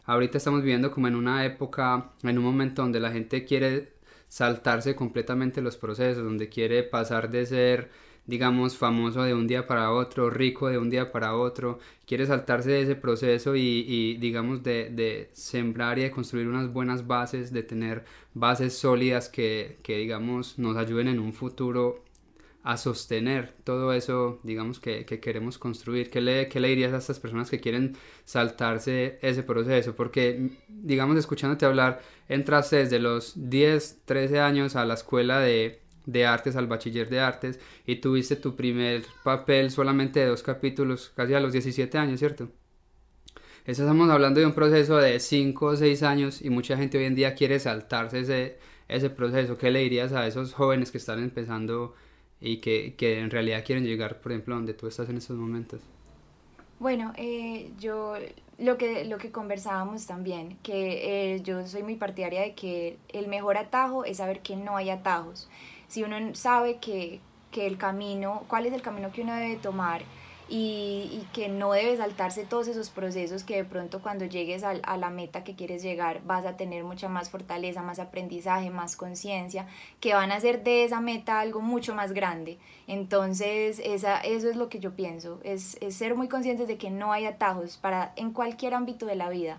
Ahorita 0.06 0.38
estamos 0.38 0.62
viviendo 0.62 0.90
como 0.90 1.08
en 1.08 1.14
una 1.14 1.44
época, 1.44 2.10
en 2.22 2.38
un 2.38 2.44
momento 2.44 2.82
donde 2.82 2.98
la 2.98 3.12
gente 3.12 3.44
quiere 3.44 3.92
saltarse 4.28 4.96
completamente 4.96 5.60
los 5.60 5.76
procesos, 5.76 6.24
donde 6.24 6.48
quiere 6.48 6.82
pasar 6.82 7.30
de 7.30 7.46
ser 7.46 7.90
digamos, 8.26 8.76
famoso 8.76 9.22
de 9.22 9.34
un 9.34 9.46
día 9.46 9.66
para 9.66 9.90
otro, 9.92 10.30
rico 10.30 10.68
de 10.68 10.78
un 10.78 10.90
día 10.90 11.12
para 11.12 11.34
otro, 11.34 11.78
quiere 12.06 12.26
saltarse 12.26 12.70
de 12.70 12.82
ese 12.82 12.96
proceso 12.96 13.56
y, 13.56 13.84
y 13.88 14.16
digamos, 14.18 14.62
de, 14.62 14.90
de, 14.90 15.30
sembrar 15.32 15.98
y 15.98 16.02
de 16.02 16.10
construir 16.10 16.48
unas 16.48 16.72
buenas 16.72 17.06
bases, 17.06 17.52
de 17.52 17.62
tener 17.62 18.04
bases 18.34 18.76
sólidas 18.76 19.28
que, 19.28 19.78
que, 19.82 19.98
digamos, 19.98 20.58
nos 20.58 20.76
ayuden 20.76 21.08
en 21.08 21.18
un 21.20 21.32
futuro 21.32 22.04
a 22.62 22.76
sostener 22.76 23.52
todo 23.64 23.92
eso, 23.92 24.38
digamos, 24.42 24.80
que, 24.80 25.06
que 25.06 25.18
queremos 25.20 25.58
construir. 25.58 26.10
¿Qué 26.10 26.20
le, 26.20 26.48
¿Qué 26.48 26.60
le 26.60 26.68
dirías 26.68 26.92
a 26.92 26.98
estas 26.98 27.18
personas 27.18 27.50
que 27.50 27.60
quieren 27.60 27.96
saltarse 28.24 29.18
ese 29.22 29.42
proceso? 29.42 29.94
Porque, 29.96 30.50
digamos, 30.68 31.16
escuchándote 31.16 31.64
hablar, 31.64 32.02
entraste 32.28 32.76
desde 32.76 32.98
los 32.98 33.32
10, 33.48 34.02
13 34.04 34.40
años 34.40 34.76
a 34.76 34.84
la 34.84 34.94
escuela 34.94 35.40
de 35.40 35.80
de 36.12 36.26
artes 36.26 36.56
al 36.56 36.66
bachiller 36.66 37.08
de 37.08 37.20
artes 37.20 37.60
y 37.86 37.96
tuviste 37.96 38.36
tu 38.36 38.56
primer 38.56 39.04
papel 39.22 39.70
solamente 39.70 40.20
de 40.20 40.26
dos 40.26 40.42
capítulos 40.42 41.12
casi 41.14 41.34
a 41.34 41.40
los 41.40 41.52
17 41.52 41.98
años, 41.98 42.18
¿cierto? 42.18 42.48
Estamos 43.64 44.10
hablando 44.10 44.40
de 44.40 44.46
un 44.46 44.52
proceso 44.52 44.96
de 44.96 45.20
5 45.20 45.66
o 45.66 45.76
6 45.76 46.02
años 46.02 46.42
y 46.42 46.50
mucha 46.50 46.76
gente 46.76 46.98
hoy 46.98 47.04
en 47.04 47.14
día 47.14 47.34
quiere 47.34 47.58
saltarse 47.60 48.20
ese, 48.20 48.58
ese 48.88 49.10
proceso. 49.10 49.58
¿Qué 49.58 49.70
le 49.70 49.80
dirías 49.80 50.12
a 50.12 50.26
esos 50.26 50.54
jóvenes 50.54 50.90
que 50.90 50.98
están 50.98 51.22
empezando 51.22 51.94
y 52.40 52.56
que, 52.56 52.94
que 52.96 53.20
en 53.20 53.30
realidad 53.30 53.62
quieren 53.64 53.84
llegar, 53.84 54.20
por 54.20 54.32
ejemplo, 54.32 54.54
donde 54.54 54.74
tú 54.74 54.86
estás 54.86 55.08
en 55.08 55.18
estos 55.18 55.36
momentos? 55.36 55.80
Bueno, 56.80 57.12
eh, 57.16 57.70
yo 57.78 58.14
lo 58.58 58.78
que, 58.78 59.04
lo 59.04 59.18
que 59.18 59.30
conversábamos 59.30 60.06
también, 60.06 60.56
que 60.62 61.34
eh, 61.34 61.42
yo 61.42 61.66
soy 61.66 61.82
muy 61.82 61.96
partidaria 61.96 62.40
de 62.40 62.54
que 62.54 62.96
el 63.10 63.28
mejor 63.28 63.58
atajo 63.58 64.06
es 64.06 64.16
saber 64.16 64.40
que 64.40 64.56
no 64.56 64.76
hay 64.76 64.88
atajos 64.88 65.48
si 65.90 66.04
uno 66.04 66.16
sabe 66.34 66.78
que, 66.78 67.20
que 67.50 67.66
el 67.66 67.76
camino, 67.76 68.44
cuál 68.46 68.64
es 68.64 68.72
el 68.72 68.80
camino 68.80 69.10
que 69.10 69.22
uno 69.22 69.34
debe 69.34 69.56
tomar 69.56 70.02
y, 70.48 71.26
que 71.32 71.48
no 71.48 71.72
debes 71.72 71.98
saltarse 71.98 72.44
todos 72.44 72.68
esos 72.68 72.90
procesos 72.90 73.44
que 73.44 73.56
de 73.56 73.64
pronto 73.64 74.00
cuando 74.00 74.24
llegues 74.24 74.62
a, 74.62 74.70
a, 74.70 74.96
la 74.96 75.10
meta 75.10 75.44
que 75.44 75.54
quieres 75.54 75.82
llegar 75.82 76.22
vas 76.24 76.46
a 76.46 76.56
tener 76.56 76.84
mucha 76.84 77.08
más 77.08 77.28
fortaleza, 77.30 77.82
más 77.82 77.98
aprendizaje, 77.98 78.70
más 78.70 78.96
conciencia, 78.96 79.66
que 80.00 80.14
van 80.14 80.30
a 80.30 80.36
hacer 80.36 80.62
de 80.62 80.84
esa 80.84 81.00
meta 81.00 81.40
algo 81.40 81.60
mucho 81.60 81.94
más 81.94 82.12
grande. 82.12 82.58
Entonces, 82.86 83.80
esa, 83.84 84.18
eso 84.20 84.48
es 84.48 84.56
lo 84.56 84.68
que 84.68 84.78
yo 84.78 84.94
pienso, 84.94 85.40
es, 85.42 85.76
es 85.80 85.96
ser 85.96 86.14
muy 86.14 86.28
conscientes 86.28 86.68
de 86.68 86.78
que 86.78 86.90
no 86.90 87.12
hay 87.12 87.26
atajos 87.26 87.76
para 87.78 88.12
en 88.14 88.32
cualquier 88.32 88.74
ámbito 88.74 89.06
de 89.06 89.16
la 89.16 89.28
vida 89.28 89.58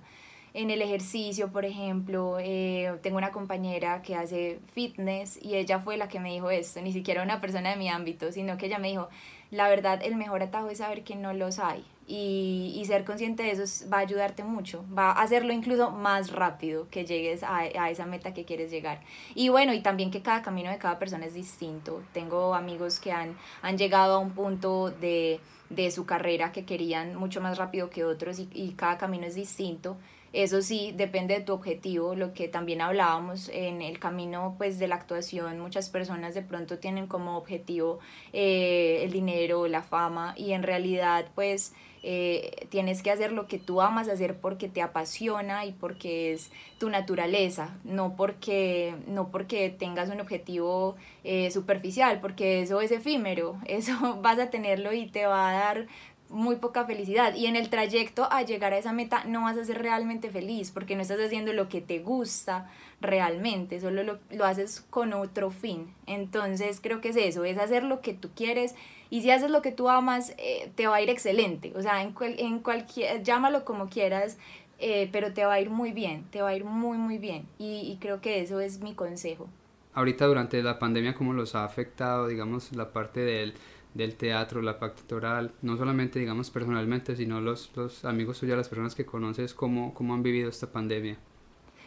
en 0.54 0.70
el 0.70 0.82
ejercicio, 0.82 1.52
por 1.52 1.64
ejemplo, 1.64 2.38
eh, 2.40 2.94
tengo 3.02 3.18
una 3.18 3.32
compañera 3.32 4.02
que 4.02 4.16
hace 4.16 4.60
fitness 4.74 5.40
y 5.42 5.56
ella 5.56 5.80
fue 5.80 5.96
la 5.98 6.10
que 6.10 6.20
me 6.20 6.32
dijo 6.32 6.52
esto, 6.52 6.82
ni 6.82 6.92
siquiera 6.92 7.24
una 7.24 7.40
persona 7.40 7.70
de 7.70 7.78
mi 7.78 7.88
ámbito, 7.88 8.32
sino 8.32 8.58
que 8.58 8.66
ella 8.66 8.78
me 8.78 8.90
dijo, 8.90 9.08
la 9.50 9.70
verdad, 9.70 10.02
el 10.04 10.16
mejor 10.16 10.44
atajo 10.44 10.70
es 10.70 10.80
saber 10.80 11.04
que 11.04 11.16
no 11.16 11.34
los 11.34 11.60
hay 11.60 11.86
y, 12.08 12.74
y 12.76 12.84
ser 12.86 13.06
consciente 13.06 13.44
de 13.44 13.52
eso 13.52 13.88
va 13.90 13.98
a 13.98 14.02
ayudarte 14.02 14.44
mucho, 14.44 14.84
va 14.98 15.12
a 15.12 15.22
hacerlo 15.22 15.54
incluso 15.54 15.92
más 15.92 16.32
rápido 16.32 16.90
que 16.90 17.06
llegues 17.06 17.44
a, 17.44 17.60
a 17.60 17.90
esa 17.90 18.06
meta 18.06 18.34
que 18.34 18.44
quieres 18.44 18.72
llegar. 18.72 19.00
Y 19.36 19.48
bueno, 19.48 19.74
y 19.74 19.80
también 19.82 20.12
que 20.12 20.22
cada 20.22 20.42
camino 20.42 20.70
de 20.70 20.78
cada 20.78 21.00
persona 21.00 21.26
es 21.26 21.34
distinto. 21.34 22.04
Tengo 22.12 22.54
amigos 22.56 23.00
que 23.00 23.14
han, 23.14 23.38
han 23.62 23.78
llegado 23.78 24.16
a 24.16 24.20
un 24.20 24.32
punto 24.32 24.92
de, 24.92 25.40
de 25.70 25.92
su 25.92 26.06
carrera 26.06 26.52
que 26.52 26.66
querían 26.66 27.16
mucho 27.16 27.40
más 27.40 27.58
rápido 27.58 27.90
que 27.90 28.04
otros 28.04 28.40
y, 28.40 28.50
y 28.54 28.72
cada 28.72 28.98
camino 28.98 29.26
es 29.26 29.36
distinto. 29.36 29.96
Eso 30.34 30.62
sí, 30.62 30.94
depende 30.96 31.34
de 31.34 31.42
tu 31.42 31.54
objetivo, 31.54 32.16
lo 32.16 32.34
que 32.34 32.48
también 32.48 32.82
hablábamos 32.82 33.50
en 33.50 33.82
el 33.82 34.00
camino 34.00 34.56
pues 34.58 34.80
de 34.80 34.88
la 34.88 34.96
actuación, 34.96 35.60
muchas 35.60 35.90
personas 35.90 36.34
de 36.34 36.42
pronto 36.42 36.80
tienen 36.80 37.08
como 37.08 37.38
objetivo 37.38 38.00
eh, 38.32 39.02
el 39.04 39.12
dinero, 39.12 39.68
la 39.68 39.82
fama 39.82 40.34
y 40.38 40.54
en 40.54 40.64
realidad 40.64 41.26
pues 41.36 41.74
eh, 42.04 42.66
tienes 42.70 43.04
que 43.04 43.12
hacer 43.12 43.32
lo 43.32 43.48
que 43.48 43.60
tú 43.60 43.80
amas 43.82 44.08
hacer 44.08 44.36
porque 44.40 44.68
te 44.68 44.82
apasiona 44.82 45.66
y 45.66 45.72
porque 45.72 46.34
es 46.34 46.52
tu 46.80 46.90
naturaleza, 46.90 47.78
no 47.84 48.16
porque, 48.16 48.96
no 49.08 49.30
porque 49.30 49.70
tengas 49.70 50.10
un 50.10 50.20
objetivo 50.20 50.96
eh, 51.24 51.52
superficial, 51.52 52.20
porque 52.20 52.62
eso 52.62 52.82
es 52.82 52.92
efímero, 52.92 53.60
eso 53.68 54.18
vas 54.22 54.40
a 54.40 54.50
tenerlo 54.50 54.94
y 54.94 55.08
te 55.08 55.28
va 55.28 55.50
a 55.50 55.54
dar 55.54 55.88
muy 56.32 56.56
poca 56.56 56.86
felicidad 56.86 57.36
y 57.36 57.46
en 57.46 57.56
el 57.56 57.70
trayecto 57.70 58.28
a 58.32 58.42
llegar 58.42 58.74
a 58.74 58.78
esa 58.78 58.94
meta 58.94 59.24
no 59.26 59.44
vas 59.44 59.58
a 59.58 59.66
ser 59.66 59.82
realmente 59.82 60.30
feliz 60.30 60.72
porque 60.72 60.96
no 60.96 61.02
estás 61.02 61.20
haciendo 61.20 61.54
lo 61.54 61.70
que 61.70 61.82
te 61.82 62.00
gusta 62.00 62.70
realmente, 63.02 63.80
solo 63.80 64.04
lo, 64.04 64.20
lo, 64.32 64.46
haces 64.46 64.86
con 64.90 65.14
otro 65.14 65.52
fin. 65.52 65.94
Entonces 66.08 66.80
creo 66.82 67.02
que 67.02 67.10
es 67.10 67.16
eso, 67.18 67.44
es 67.44 67.58
hacer 67.58 67.84
lo 67.84 68.02
que 68.02 68.14
tú 68.14 68.30
quieres 68.36 68.76
y 69.10 69.22
si 69.22 69.32
haces 69.32 69.52
lo 69.52 69.62
que 69.62 69.72
tú 69.72 69.90
amas 69.90 70.34
eh, 70.38 70.72
te 70.76 70.88
va 70.88 70.96
a 70.96 71.02
ir 71.02 71.10
excelente, 71.10 71.74
o 71.76 71.82
sea, 71.82 72.02
en, 72.02 72.16
en 72.20 72.60
cualquier, 72.60 73.24
llámalo 73.24 73.66
como 73.66 73.90
quieras, 73.90 74.38
eh, 74.80 75.10
pero 75.12 75.34
te 75.34 75.46
va 75.46 75.54
a 75.54 75.60
ir 75.60 75.70
muy 75.70 75.92
bien, 75.92 76.24
te 76.32 76.42
va 76.42 76.50
a 76.50 76.56
ir 76.56 76.64
muy 76.64 76.98
muy 76.98 77.18
bien 77.18 77.46
y, 77.60 77.82
y 77.82 77.98
creo 78.00 78.22
que 78.22 78.42
eso 78.42 78.60
es 78.60 78.80
mi 78.80 78.96
consejo. 78.96 79.50
Ahorita 79.94 80.26
durante 80.26 80.64
la 80.64 80.80
pandemia, 80.80 81.14
¿cómo 81.14 81.34
los 81.34 81.54
ha 81.54 81.66
afectado, 81.66 82.28
digamos, 82.28 82.72
la 82.72 82.94
parte 82.94 83.20
del 83.20 83.54
del 83.94 84.16
teatro, 84.16 84.62
la 84.62 84.80
pactoral, 84.80 85.52
no 85.62 85.78
solamente 85.78 86.20
digamos 86.20 86.50
personalmente, 86.50 87.16
sino 87.16 87.42
los, 87.42 87.72
los 87.76 88.06
amigos 88.06 88.40
tuyos, 88.40 88.58
las 88.58 88.70
personas 88.70 88.96
que 88.96 89.06
conoces, 89.06 89.54
cómo, 89.54 89.94
cómo 89.94 90.14
han 90.14 90.24
vivido 90.24 90.50
esta 90.50 90.72
pandemia. 90.72 91.18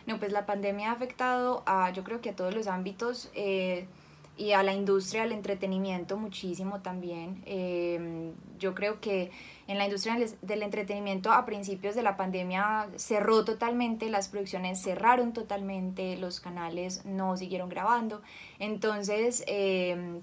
No, 0.07 0.19
pues 0.19 0.33
la 0.33 0.45
pandemia 0.45 0.91
ha 0.91 0.93
afectado 0.93 1.63
a, 1.67 1.91
yo 1.93 2.05
creo 2.05 2.21
que 2.21 2.31
a 2.31 2.37
todos 2.37 2.55
los 2.55 2.67
ámbitos 2.67 3.31
eh, 3.35 3.87
y 4.37 4.53
a 4.53 4.63
la 4.63 4.75
industria 4.75 5.23
del 5.23 5.33
entretenimiento 5.33 6.19
muchísimo 6.19 6.81
también. 6.81 7.43
Eh, 7.47 8.33
yo 8.59 8.75
creo 8.75 9.01
que 9.01 9.31
en 9.67 9.79
la 9.79 9.85
industria 9.85 10.19
del 10.43 10.63
entretenimiento 10.63 11.33
a 11.33 11.47
principios 11.47 11.95
de 11.95 12.03
la 12.03 12.19
pandemia 12.19 12.89
cerró 12.97 13.47
totalmente, 13.47 14.11
las 14.11 14.29
producciones 14.29 14.83
cerraron 14.83 15.33
totalmente, 15.33 16.19
los 16.19 16.41
canales 16.41 17.07
no 17.07 17.37
siguieron 17.39 17.71
grabando. 17.71 18.21
Entonces, 18.59 19.43
eh, 19.47 20.21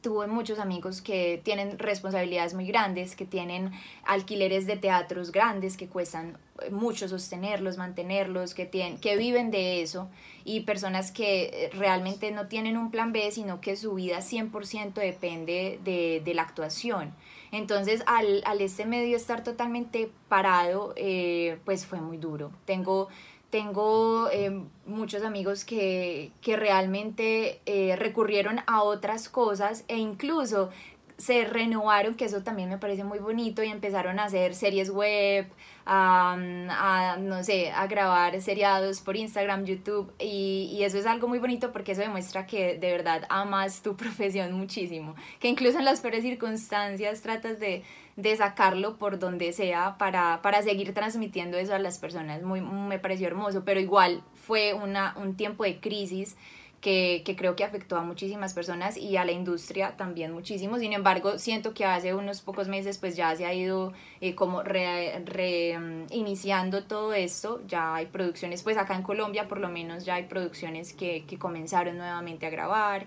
tuve 0.00 0.26
muchos 0.26 0.58
amigos 0.58 1.00
que 1.00 1.40
tienen 1.44 1.78
responsabilidades 1.78 2.54
muy 2.54 2.66
grandes, 2.66 3.16
que 3.16 3.24
tienen 3.24 3.72
alquileres 4.04 4.66
de 4.66 4.76
teatros 4.76 5.32
grandes 5.32 5.76
que 5.76 5.88
cuestan 5.88 6.38
eh, 6.62 6.70
mucho 6.70 7.08
sostenerlos, 7.08 7.76
mantenerlos, 7.76 8.54
que, 8.54 8.66
tienen, 8.66 8.98
que 8.98 9.16
viven 9.16 9.50
de 9.50 9.82
eso 9.82 10.08
y 10.44 10.60
personas 10.60 11.10
que 11.10 11.44
eh, 11.44 11.70
realmente 11.72 12.30
no 12.30 12.46
tienen 12.46 12.76
un 12.76 12.90
plan 12.90 13.12
B, 13.12 13.30
sino 13.30 13.60
que 13.60 13.76
su 13.76 13.94
vida 13.94 14.18
100% 14.18 14.94
depende 14.94 15.80
de, 15.84 16.22
de, 16.24 16.34
la 16.34 16.42
actuación. 16.42 17.14
Entonces, 17.52 18.02
al, 18.06 18.42
al, 18.44 18.60
este 18.60 18.86
medio 18.86 19.16
estar 19.16 19.42
totalmente 19.42 20.10
parado, 20.28 20.92
eh, 20.96 21.58
pues 21.64 21.86
fue 21.86 22.00
muy 22.00 22.16
duro. 22.16 22.50
Tengo 22.64 23.08
tengo 23.50 24.28
eh, 24.30 24.62
muchos 24.86 25.22
amigos 25.22 25.64
que, 25.64 26.32
que 26.40 26.56
realmente 26.56 27.60
eh, 27.66 27.96
recurrieron 27.96 28.60
a 28.66 28.82
otras 28.82 29.28
cosas 29.28 29.84
e 29.88 29.96
incluso 29.96 30.70
se 31.16 31.44
renovaron, 31.44 32.14
que 32.14 32.26
eso 32.26 32.42
también 32.42 32.68
me 32.68 32.78
parece 32.78 33.04
muy 33.04 33.18
bonito, 33.18 33.62
y 33.62 33.68
empezaron 33.68 34.18
a 34.18 34.24
hacer 34.24 34.54
series 34.54 34.90
web, 34.90 35.46
a, 35.86 37.16
no 37.20 37.42
sé, 37.44 37.70
a 37.70 37.86
grabar 37.86 38.40
seriados 38.42 39.00
por 39.00 39.16
Instagram, 39.16 39.64
YouTube, 39.64 40.12
y, 40.18 40.68
y, 40.72 40.82
eso 40.84 40.98
es 40.98 41.06
algo 41.06 41.28
muy 41.28 41.38
bonito 41.38 41.72
porque 41.72 41.92
eso 41.92 42.00
demuestra 42.00 42.46
que 42.46 42.76
de 42.76 42.90
verdad 42.90 43.22
amas 43.28 43.82
tu 43.82 43.96
profesión 43.96 44.52
muchísimo, 44.52 45.14
que 45.38 45.48
incluso 45.48 45.78
en 45.78 45.84
las 45.84 46.00
peores 46.00 46.22
circunstancias 46.22 47.22
tratas 47.22 47.58
de, 47.60 47.82
de 48.16 48.36
sacarlo 48.36 48.96
por 48.96 49.18
donde 49.18 49.52
sea 49.52 49.96
para, 49.98 50.40
para 50.42 50.62
seguir 50.62 50.92
transmitiendo 50.92 51.56
eso 51.56 51.74
a 51.74 51.78
las 51.78 51.98
personas. 51.98 52.42
Muy, 52.42 52.60
me 52.60 52.98
pareció 52.98 53.26
hermoso, 53.26 53.64
pero 53.64 53.78
igual 53.78 54.22
fue 54.34 54.74
una, 54.74 55.14
un 55.16 55.36
tiempo 55.36 55.64
de 55.64 55.80
crisis 55.80 56.36
que, 56.86 57.22
que, 57.24 57.34
creo 57.34 57.56
que 57.56 57.64
afectó 57.64 57.96
a 57.96 58.02
muchísimas 58.02 58.54
personas 58.54 58.96
y 58.96 59.16
a 59.16 59.24
la 59.24 59.32
industria 59.32 59.96
también 59.96 60.32
muchísimo. 60.32 60.78
Sin 60.78 60.92
embargo, 60.92 61.36
siento 61.36 61.74
que 61.74 61.84
hace 61.84 62.14
unos 62.14 62.42
pocos 62.42 62.68
meses 62.68 62.98
pues 62.98 63.16
ya 63.16 63.34
se 63.34 63.44
ha 63.44 63.52
ido 63.52 63.92
eh, 64.20 64.36
como 64.36 64.62
reiniciando 64.62 66.78
re, 66.78 66.84
mm, 66.84 66.86
todo 66.86 67.12
esto. 67.12 67.60
Ya 67.66 67.96
hay 67.96 68.06
producciones, 68.06 68.62
pues 68.62 68.76
acá 68.76 68.94
en 68.94 69.02
Colombia 69.02 69.48
por 69.48 69.58
lo 69.58 69.68
menos 69.68 70.04
ya 70.04 70.14
hay 70.14 70.26
producciones 70.26 70.92
que, 70.92 71.24
que 71.26 71.40
comenzaron 71.40 71.98
nuevamente 71.98 72.46
a 72.46 72.50
grabar. 72.50 73.06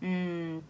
Mm, 0.00 0.60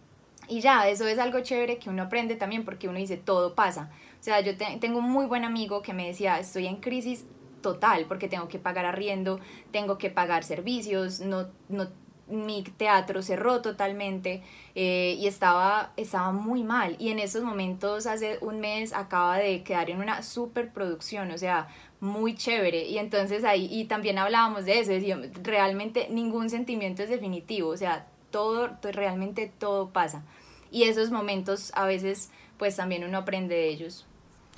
y 0.49 0.59
ya, 0.59 0.89
eso 0.89 1.07
es 1.07 1.17
algo 1.17 1.39
chévere 1.39 1.77
que 1.77 1.89
uno 1.89 2.03
aprende 2.03 2.35
también 2.35 2.65
porque 2.65 2.89
uno 2.89 2.99
dice, 2.99 3.15
todo 3.15 3.55
pasa. 3.55 3.89
O 4.19 4.23
sea, 4.23 4.41
yo 4.41 4.57
tengo 4.57 4.99
un 4.99 5.09
muy 5.09 5.27
buen 5.27 5.45
amigo 5.45 5.81
que 5.81 5.93
me 5.93 6.07
decía, 6.07 6.37
estoy 6.37 6.67
en 6.67 6.81
crisis 6.81 7.23
total 7.61 8.03
porque 8.09 8.27
tengo 8.27 8.49
que 8.49 8.59
pagar 8.59 8.85
arriendo, 8.85 9.39
tengo 9.71 9.97
que 9.97 10.09
pagar 10.09 10.43
servicios, 10.43 11.21
no, 11.21 11.47
no, 11.69 11.87
mi 12.29 12.63
teatro 12.63 13.21
cerró 13.21 13.61
totalmente 13.61 14.41
eh, 14.75 15.15
y 15.19 15.27
estaba, 15.27 15.93
estaba 15.97 16.31
muy 16.31 16.63
mal. 16.63 16.95
Y 16.99 17.09
en 17.09 17.19
esos 17.19 17.43
momentos, 17.43 18.05
hace 18.05 18.37
un 18.41 18.59
mes, 18.59 18.93
acaba 18.93 19.37
de 19.37 19.63
quedar 19.63 19.89
en 19.89 19.99
una 19.99 20.23
superproducción, 20.23 21.31
o 21.31 21.37
sea, 21.37 21.67
muy 21.99 22.35
chévere. 22.35 22.85
Y 22.85 22.97
entonces 22.97 23.43
ahí, 23.43 23.67
y 23.71 23.85
también 23.85 24.17
hablábamos 24.17 24.65
de 24.65 24.79
eso, 24.79 24.91
decíamos, 24.91 25.27
realmente 25.43 26.07
ningún 26.09 26.49
sentimiento 26.49 27.03
es 27.03 27.09
definitivo, 27.09 27.69
o 27.69 27.77
sea, 27.77 28.07
todo, 28.31 28.77
realmente 28.83 29.51
todo 29.57 29.89
pasa 29.89 30.23
y 30.71 30.83
esos 30.83 31.11
momentos 31.11 31.71
a 31.75 31.85
veces 31.85 32.31
pues 32.57 32.75
también 32.75 33.03
uno 33.03 33.19
aprende 33.19 33.55
de 33.55 33.69
ellos. 33.69 34.05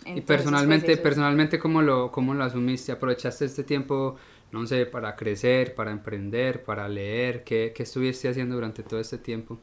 y 0.06 0.22
personalmente, 0.22 0.88
pues, 0.88 1.00
personalmente 1.00 1.60
¿cómo 1.60 1.82
lo, 1.82 2.12
¿cómo 2.12 2.34
lo 2.34 2.44
asumiste? 2.44 2.92
¿Aprovechaste 2.92 3.46
este 3.46 3.64
tiempo, 3.64 4.16
no 4.52 4.66
sé, 4.68 4.86
para 4.86 5.16
crecer, 5.16 5.76
para 5.76 5.92
emprender, 5.92 6.64
para 6.64 6.88
leer? 6.88 7.44
¿Qué, 7.44 7.74
qué 7.76 7.84
estuviste 7.84 8.30
haciendo 8.30 8.56
durante 8.56 8.84
todo 8.84 9.00
este 9.00 9.18
tiempo? 9.18 9.60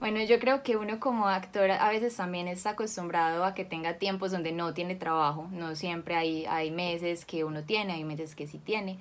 Bueno, 0.00 0.22
yo 0.22 0.38
creo 0.38 0.62
que 0.62 0.76
uno 0.76 1.00
como 1.00 1.28
actor 1.28 1.70
a 1.70 1.88
veces 1.88 2.14
también 2.16 2.46
está 2.46 2.70
acostumbrado 2.70 3.44
a 3.44 3.54
que 3.54 3.64
tenga 3.64 3.94
tiempos 3.94 4.32
donde 4.32 4.52
no 4.52 4.74
tiene 4.74 4.96
trabajo, 4.96 5.48
no 5.52 5.74
siempre 5.76 6.14
hay, 6.14 6.44
hay 6.46 6.70
meses 6.70 7.24
que 7.24 7.44
uno 7.44 7.62
tiene, 7.64 7.94
hay 7.94 8.04
meses 8.04 8.34
que 8.34 8.46
sí 8.46 8.58
tiene. 8.58 8.98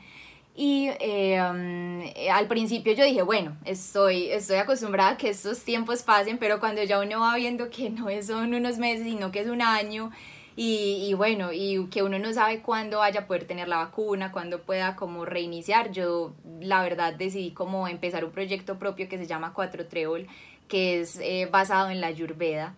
Y 0.55 0.89
eh, 0.99 1.41
um, 1.41 2.03
al 2.31 2.47
principio 2.47 2.93
yo 2.93 3.03
dije, 3.03 3.23
bueno, 3.23 3.57
estoy, 3.65 4.29
estoy 4.29 4.57
acostumbrada 4.57 5.11
a 5.11 5.17
que 5.17 5.29
estos 5.29 5.63
tiempos 5.63 6.03
pasen, 6.03 6.37
pero 6.37 6.59
cuando 6.59 6.83
ya 6.83 6.99
uno 6.99 7.21
va 7.21 7.35
viendo 7.35 7.69
que 7.69 7.89
no 7.89 8.05
son 8.21 8.53
unos 8.53 8.77
meses, 8.77 9.05
sino 9.05 9.31
que 9.31 9.39
es 9.41 9.47
un 9.47 9.63
año, 9.63 10.11
y, 10.55 11.07
y, 11.09 11.13
bueno, 11.13 11.51
y 11.51 11.87
que 11.87 12.03
uno 12.03 12.19
no 12.19 12.31
sabe 12.33 12.61
cuándo 12.61 12.99
vaya 12.99 13.21
a 13.21 13.27
poder 13.27 13.45
tener 13.45 13.67
la 13.67 13.77
vacuna, 13.77 14.31
cuándo 14.31 14.61
pueda 14.61 14.95
como 14.95 15.25
reiniciar, 15.25 15.91
yo 15.91 16.33
la 16.59 16.83
verdad 16.83 17.15
decidí 17.15 17.51
como 17.51 17.87
empezar 17.87 18.23
un 18.23 18.31
proyecto 18.31 18.77
propio 18.77 19.09
que 19.09 19.17
se 19.17 19.25
llama 19.25 19.53
Cuatro 19.53 19.87
Trébol, 19.87 20.27
que 20.67 20.99
es 20.99 21.19
eh, 21.21 21.47
basado 21.51 21.89
en 21.89 22.01
la 22.01 22.07
Ayurveda 22.07 22.75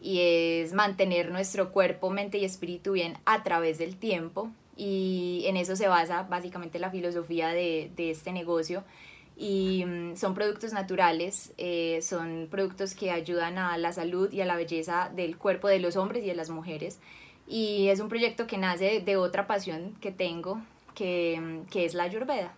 y 0.00 0.20
es 0.20 0.72
mantener 0.72 1.30
nuestro 1.30 1.72
cuerpo, 1.72 2.10
mente 2.10 2.38
y 2.38 2.44
espíritu 2.44 2.92
bien 2.92 3.14
a 3.24 3.42
través 3.42 3.78
del 3.78 3.96
tiempo. 3.96 4.50
Y 4.76 5.44
en 5.46 5.56
eso 5.56 5.74
se 5.74 5.88
basa 5.88 6.24
básicamente 6.24 6.78
la 6.78 6.90
filosofía 6.90 7.48
de, 7.48 7.90
de 7.96 8.10
este 8.10 8.30
negocio 8.32 8.84
y 9.36 9.84
mm, 9.84 10.16
son 10.16 10.34
productos 10.34 10.72
naturales, 10.72 11.52
eh, 11.58 12.00
son 12.02 12.48
productos 12.50 12.94
que 12.94 13.10
ayudan 13.10 13.58
a 13.58 13.76
la 13.76 13.92
salud 13.92 14.32
y 14.32 14.40
a 14.40 14.46
la 14.46 14.56
belleza 14.56 15.10
del 15.14 15.36
cuerpo 15.36 15.68
de 15.68 15.78
los 15.78 15.96
hombres 15.96 16.24
y 16.24 16.28
de 16.28 16.34
las 16.34 16.48
mujeres. 16.48 16.98
Y 17.46 17.88
es 17.88 18.00
un 18.00 18.08
proyecto 18.08 18.46
que 18.46 18.56
nace 18.56 19.00
de 19.00 19.16
otra 19.16 19.46
pasión 19.46 19.94
que 20.00 20.10
tengo, 20.10 20.60
que, 20.94 21.38
mm, 21.40 21.66
que 21.66 21.84
es 21.84 21.94
la 21.94 22.04
ayurveda. 22.04 22.54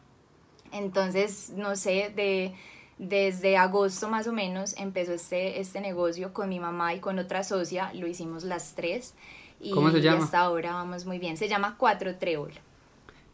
Entonces, 0.70 1.50
no 1.50 1.74
sé, 1.74 2.12
de, 2.14 2.54
desde 2.98 3.56
agosto 3.56 4.08
más 4.08 4.26
o 4.28 4.32
menos 4.32 4.76
empezó 4.76 5.12
este, 5.12 5.60
este 5.60 5.80
negocio 5.80 6.32
con 6.32 6.48
mi 6.48 6.60
mamá 6.60 6.94
y 6.94 7.00
con 7.00 7.18
otra 7.18 7.42
socia, 7.42 7.92
lo 7.92 8.06
hicimos 8.06 8.44
las 8.44 8.74
tres. 8.74 9.14
Y, 9.60 9.72
¿Cómo 9.72 9.90
se 9.90 10.00
llama? 10.00 10.24
hasta 10.24 10.38
ahora 10.38 10.74
vamos 10.74 11.04
muy 11.06 11.18
bien. 11.18 11.36
Se 11.36 11.48
llama 11.48 11.74
Cuatro 11.76 12.16
Trébol. 12.16 12.52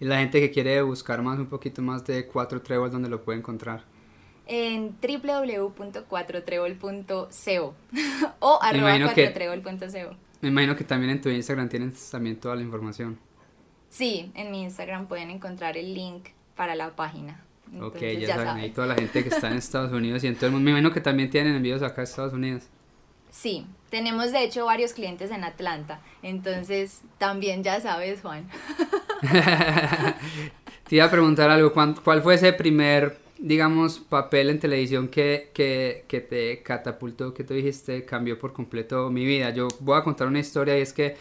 Y 0.01 0.07
la 0.07 0.19
gente 0.19 0.41
que 0.41 0.51
quiere 0.51 0.83
buscar 0.83 1.23
más, 1.23 1.39
un 1.39 1.47
poquito 1.47 1.81
más 1.83 2.05
de 2.05 2.27
Cuatro 2.27 2.61
Trébol, 2.61 2.91
¿dónde 2.91 3.09
lo 3.09 3.23
puede 3.23 3.39
encontrar? 3.39 3.85
En 4.47 4.97
www.cuatrotrébol.co 5.01 7.29
o 8.41 8.59
arroba 8.61 8.99
cuatrotrébol.co. 8.99 10.17
Me 10.43 10.49
imagino 10.49 10.75
que 10.77 10.85
también 10.85 11.13
en 11.13 11.21
tu 11.21 11.29
Instagram 11.31 11.69
tienes 11.69 12.11
también 12.11 12.37
toda 12.37 12.57
la 12.57 12.63
información. 12.63 13.19
Sí, 13.89 14.33
en 14.35 14.51
mi 14.51 14.63
Instagram 14.63 15.07
pueden 15.07 15.31
encontrar 15.31 15.77
el 15.77 15.95
link 15.95 16.31
para 16.57 16.75
la 16.75 16.97
página. 16.97 17.45
ok, 17.81 17.97
ya, 18.19 18.35
saben, 18.35 18.65
ahí 18.65 18.71
toda 18.71 18.89
la 18.89 18.97
gente 18.97 19.23
que 19.23 19.29
está 19.29 19.49
en 19.51 19.57
Estados 19.57 19.93
Unidos 19.93 20.25
y 20.25 20.27
en 20.27 20.35
todo 20.35 20.47
el 20.47 20.53
mundo. 20.53 20.65
Me 20.65 20.73
imagino 20.73 20.91
que 20.93 21.01
también 21.01 21.31
tienen 21.31 21.55
envíos 21.55 21.81
acá 21.83 22.01
a 22.01 22.05
Estados 22.05 22.33
Unidos. 22.33 22.65
Sí, 23.31 23.67
tenemos 23.91 24.33
de 24.33 24.43
hecho 24.45 24.67
varios 24.67 24.93
clientes 24.93 25.31
en 25.31 25.45
Atlanta, 25.45 26.01
entonces 26.23 27.03
también 27.19 27.63
ya 27.63 27.81
sabes, 27.81 28.21
Juan. 28.21 28.49
Te 30.89 30.97
iba 30.97 31.05
a 31.05 31.11
preguntar 31.11 31.51
algo, 31.51 31.73
¿cuál 31.73 32.23
fue 32.23 32.35
ese 32.35 32.53
primer, 32.53 33.17
digamos, 33.39 33.99
papel 33.99 34.51
en 34.51 34.59
televisión 34.59 35.09
que, 35.09 35.51
que, 35.55 36.05
que 36.09 36.21
te 36.21 36.63
catapultó, 36.63 37.33
que 37.33 37.45
tú 37.45 37.55
dijiste, 37.55 38.05
cambió 38.05 38.39
por 38.39 38.53
completo 38.53 39.11
mi 39.11 39.25
vida? 39.25 39.51
Yo 39.51 39.69
voy 39.81 39.99
a 39.99 40.03
contar 40.03 40.29
una 40.29 40.41
historia 40.41 40.79
y 40.79 40.83
es 40.83 40.93
que 40.93 41.17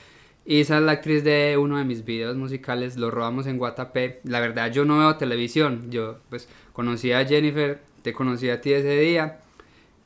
Isa 0.45 0.77
es 0.77 0.83
la 0.83 0.93
actriz 0.93 1.23
de 1.23 1.57
uno 1.57 1.77
de 1.77 1.85
mis 1.85 2.03
videos 2.03 2.35
musicales, 2.35 2.97
lo 2.97 3.09
robamos 3.09 3.47
en 3.47 3.57
Guatapé. 3.57 4.19
La 4.25 4.41
verdad, 4.41 4.71
yo 4.71 4.83
no 4.83 4.99
veo 4.99 5.15
televisión. 5.15 5.89
Yo, 5.89 6.17
pues, 6.29 6.49
conocí 6.73 7.13
a 7.13 7.25
Jennifer, 7.25 7.81
te 8.01 8.11
conocí 8.13 8.49
a 8.49 8.59
ti 8.59 8.73
ese 8.73 8.99
día. 8.99 9.39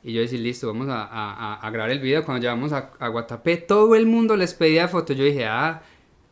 Y 0.04 0.12
yo 0.12 0.20
decía, 0.20 0.38
listo, 0.38 0.68
vamos 0.68 0.88
a, 0.88 1.02
a, 1.02 1.54
a 1.54 1.70
grabar 1.70 1.90
el 1.90 1.98
video. 1.98 2.24
Cuando 2.24 2.40
llegamos 2.40 2.72
a, 2.72 2.92
a, 3.00 3.08
Guatapé, 3.08 3.56
todo 3.56 3.96
el 3.96 4.06
mundo 4.06 4.36
les 4.36 4.54
pedía 4.54 4.86
fotos. 4.86 5.16
Yo 5.16 5.24
dije, 5.24 5.44
ah, 5.46 5.82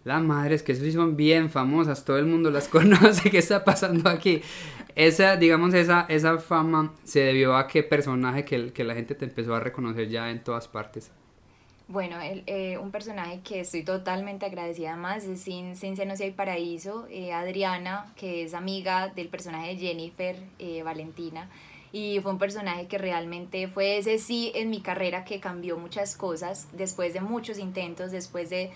las 0.07 0.23
madres, 0.23 0.63
que 0.63 0.77
sí 0.77 0.93
son 0.93 1.17
bien 1.17 1.51
famosas, 1.51 2.05
todo 2.05 2.17
el 2.17 2.27
mundo 2.27 2.51
las 2.53 2.69
conoce, 2.77 3.29
¿qué 3.29 3.39
está 3.39 3.65
pasando 3.65 4.09
aquí? 4.09 4.41
Esa, 4.95 5.37
digamos, 5.37 5.75
esa, 5.75 6.07
esa 6.09 6.39
fama 6.39 6.95
se 7.03 7.21
debió 7.21 7.57
a 7.57 7.67
qué 7.67 7.83
personaje 7.83 8.45
que, 8.45 8.73
que 8.73 8.85
la 8.85 8.95
gente 8.95 9.17
te 9.17 9.25
empezó 9.25 9.57
a 9.57 9.61
reconocer 9.61 10.09
ya 10.09 10.31
en 10.31 10.45
todas 10.45 10.69
partes. 10.69 11.11
Bueno, 11.89 12.21
el, 12.21 12.45
eh, 12.47 12.79
un 12.79 12.93
personaje 12.93 13.41
que 13.43 13.61
estoy 13.61 13.83
totalmente 13.83 14.47
agradecida 14.47 14.97
más 14.97 15.25
es 15.25 15.41
Sin 15.41 15.75
Ciencia 15.75 16.05
No 16.05 16.15
Hay 16.19 16.31
Paraíso, 16.31 17.09
eh, 17.11 17.33
Adriana, 17.33 18.13
que 18.15 18.45
es 18.45 18.55
amiga 18.55 19.09
del 19.09 19.29
personaje 19.29 19.75
de 19.75 19.77
Jennifer 19.77 20.37
eh, 20.61 20.85
Valentina, 20.85 21.51
y 21.91 22.21
fue 22.21 22.31
un 22.31 22.39
personaje 22.39 22.87
que 22.87 22.99
realmente 22.99 23.67
fue 23.67 23.99
ese 23.99 24.19
sí 24.19 24.53
en 24.55 24.71
mi 24.71 24.81
carrera 24.81 25.25
que 25.25 25.41
cambió 25.41 25.77
muchas 25.77 26.17
cosas, 26.17 26.69
después 26.73 27.13
de 27.13 27.21
muchos 27.21 27.59
intentos, 27.59 28.13
después 28.13 28.51
de 28.51 28.71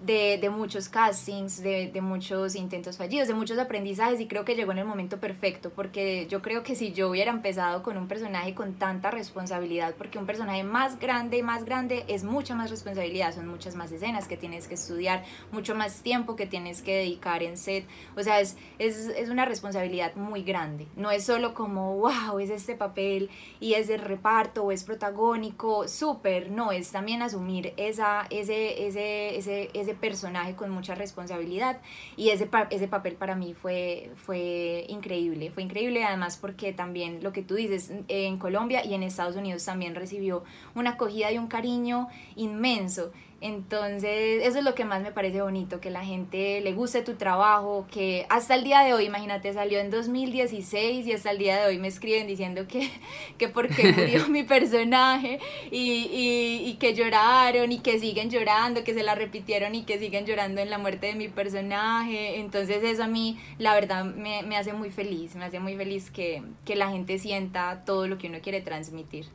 de, 0.00 0.38
de, 0.38 0.50
muchos 0.50 0.88
castings, 0.88 1.62
de, 1.62 1.90
de, 1.90 2.00
muchos 2.02 2.54
intentos 2.54 2.98
fallidos, 2.98 3.28
de 3.28 3.34
muchos 3.34 3.58
aprendizajes 3.58 4.20
y 4.20 4.26
creo 4.26 4.44
que 4.44 4.54
llegó 4.54 4.72
en 4.72 4.78
el 4.78 4.84
momento 4.84 5.18
perfecto 5.18 5.70
porque 5.70 6.26
yo 6.28 6.42
creo 6.42 6.62
que 6.62 6.74
si 6.74 6.92
yo 6.92 7.08
hubiera 7.08 7.30
empezado 7.30 7.82
con 7.82 7.96
un 7.96 8.06
personaje 8.06 8.54
con 8.54 8.74
tanta 8.74 9.10
responsabilidad, 9.10 9.94
porque 9.96 10.18
un 10.18 10.26
personaje 10.26 10.64
más 10.64 10.98
grande, 10.98 11.42
más 11.42 11.64
grande 11.64 12.04
es 12.08 12.24
mucha 12.24 12.54
más 12.54 12.70
responsabilidad, 12.70 13.34
son 13.34 13.48
muchas 13.48 13.74
más 13.74 13.90
escenas 13.90 14.28
que 14.28 14.36
tienes 14.36 14.68
que 14.68 14.74
estudiar, 14.74 15.24
mucho 15.50 15.74
más 15.74 16.02
tiempo 16.02 16.36
que 16.36 16.46
tienes 16.46 16.82
que 16.82 16.96
dedicar 16.96 17.42
en 17.42 17.56
set, 17.56 17.86
o 18.16 18.22
sea, 18.22 18.40
es, 18.40 18.56
es, 18.78 19.06
es 19.08 19.30
una 19.30 19.46
responsabilidad 19.46 20.14
muy 20.14 20.42
grande, 20.42 20.86
no 20.96 21.10
es 21.10 21.24
solo 21.24 21.54
como, 21.54 21.96
wow, 21.96 22.38
es 22.38 22.50
este 22.50 22.74
papel 22.74 23.30
y 23.60 23.74
es 23.74 23.88
de 23.88 23.96
reparto 23.96 24.64
o 24.64 24.72
es 24.72 24.84
protagónico, 24.84 25.88
súper, 25.88 26.50
no, 26.50 26.70
es 26.72 26.90
también 26.92 27.22
asumir 27.22 27.72
esa, 27.76 28.26
ese, 28.30 28.86
ese, 28.86 29.38
ese, 29.38 29.70
ese 29.72 29.85
ese 29.86 29.94
personaje 29.94 30.54
con 30.54 30.70
mucha 30.70 30.94
responsabilidad. 30.94 31.80
Y 32.16 32.30
ese, 32.30 32.48
ese 32.70 32.88
papel 32.88 33.14
para 33.14 33.36
mí 33.36 33.54
fue, 33.54 34.10
fue 34.16 34.84
increíble, 34.88 35.50
fue 35.50 35.62
increíble. 35.62 36.04
Además 36.04 36.36
porque 36.36 36.72
también 36.72 37.22
lo 37.22 37.32
que 37.32 37.42
tú 37.42 37.54
dices, 37.54 37.92
en 38.08 38.38
Colombia 38.38 38.84
y 38.84 38.94
en 38.94 39.02
Estados 39.02 39.36
Unidos 39.36 39.64
también 39.64 39.94
recibió 39.94 40.44
una 40.74 40.90
acogida 40.90 41.30
y 41.32 41.38
un 41.38 41.46
cariño 41.46 42.08
inmenso 42.34 43.12
entonces, 43.42 44.42
eso 44.44 44.58
es 44.58 44.64
lo 44.64 44.74
que 44.74 44.86
más 44.86 45.02
me 45.02 45.12
parece 45.12 45.42
bonito, 45.42 45.78
que 45.78 45.90
la 45.90 46.04
gente 46.04 46.62
le 46.62 46.72
guste 46.72 47.02
tu 47.02 47.16
trabajo, 47.16 47.86
que 47.90 48.24
hasta 48.30 48.54
el 48.54 48.64
día 48.64 48.80
de 48.80 48.94
hoy, 48.94 49.04
imagínate, 49.04 49.52
salió 49.52 49.78
en 49.78 49.90
2016 49.90 51.06
y 51.06 51.12
hasta 51.12 51.32
el 51.32 51.38
día 51.38 51.58
de 51.58 51.66
hoy 51.66 51.78
me 51.78 51.88
escriben 51.88 52.26
diciendo 52.26 52.66
que, 52.66 52.90
que 53.38 53.48
porque 53.48 53.92
murió 53.92 54.28
mi 54.30 54.42
personaje 54.42 55.38
y, 55.70 55.78
y, 55.78 56.62
y, 56.66 56.74
que 56.74 56.94
lloraron 56.94 57.72
y 57.72 57.80
que 57.80 57.98
siguen 57.98 58.30
llorando, 58.30 58.84
que 58.84 58.94
se 58.94 59.02
la 59.02 59.14
repitieron 59.14 59.74
y 59.74 59.84
que 59.84 59.98
siguen 59.98 60.24
llorando 60.24 60.62
en 60.62 60.70
la 60.70 60.78
muerte 60.78 61.08
de 61.08 61.14
mi 61.14 61.28
personaje. 61.28 62.40
Entonces, 62.40 62.82
eso 62.82 63.04
a 63.04 63.06
mí, 63.06 63.38
la 63.58 63.74
verdad, 63.74 64.04
me, 64.04 64.44
me 64.44 64.56
hace 64.56 64.72
muy 64.72 64.90
feliz, 64.90 65.36
me 65.36 65.44
hace 65.44 65.60
muy 65.60 65.76
feliz 65.76 66.10
que, 66.10 66.42
que 66.64 66.74
la 66.74 66.90
gente 66.90 67.18
sienta 67.18 67.84
todo 67.84 68.08
lo 68.08 68.16
que 68.16 68.28
uno 68.28 68.38
quiere 68.40 68.62
transmitir. 68.62 69.26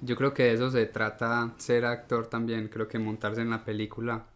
Yo 0.00 0.16
creo 0.16 0.34
que 0.34 0.44
de 0.44 0.52
eso 0.54 0.70
se 0.70 0.86
trata 0.86 1.54
ser 1.58 1.84
actor 1.84 2.26
también, 2.26 2.68
creo 2.68 2.88
que 2.88 2.98
montarse 2.98 3.40
en 3.40 3.50
la 3.50 3.64
película 3.64 4.26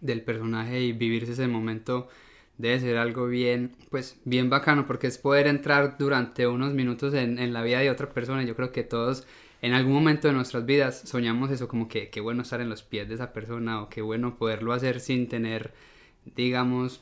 del 0.00 0.22
personaje 0.22 0.80
y 0.80 0.92
vivirse 0.92 1.32
ese 1.32 1.48
momento 1.48 2.08
debe 2.58 2.78
ser 2.80 2.98
algo 2.98 3.26
bien, 3.26 3.74
pues 3.90 4.20
bien 4.24 4.50
bacano 4.50 4.86
porque 4.86 5.06
es 5.06 5.18
poder 5.18 5.46
entrar 5.46 5.96
durante 5.98 6.46
unos 6.46 6.74
minutos 6.74 7.14
en, 7.14 7.38
en 7.38 7.52
la 7.52 7.62
vida 7.62 7.80
de 7.80 7.90
otra 7.90 8.10
persona. 8.10 8.44
Yo 8.44 8.54
creo 8.54 8.72
que 8.72 8.82
todos 8.82 9.26
en 9.62 9.74
algún 9.74 9.94
momento 9.94 10.28
de 10.28 10.34
nuestras 10.34 10.66
vidas 10.66 11.02
soñamos 11.04 11.50
eso, 11.50 11.68
como 11.68 11.88
que 11.88 12.10
qué 12.10 12.20
bueno 12.20 12.42
estar 12.42 12.60
en 12.60 12.68
los 12.68 12.82
pies 12.82 13.08
de 13.08 13.14
esa 13.14 13.32
persona 13.32 13.80
o 13.80 13.88
qué 13.88 14.02
bueno 14.02 14.36
poderlo 14.36 14.72
hacer 14.72 14.98
sin 14.98 15.28
tener, 15.28 15.72
digamos, 16.36 17.00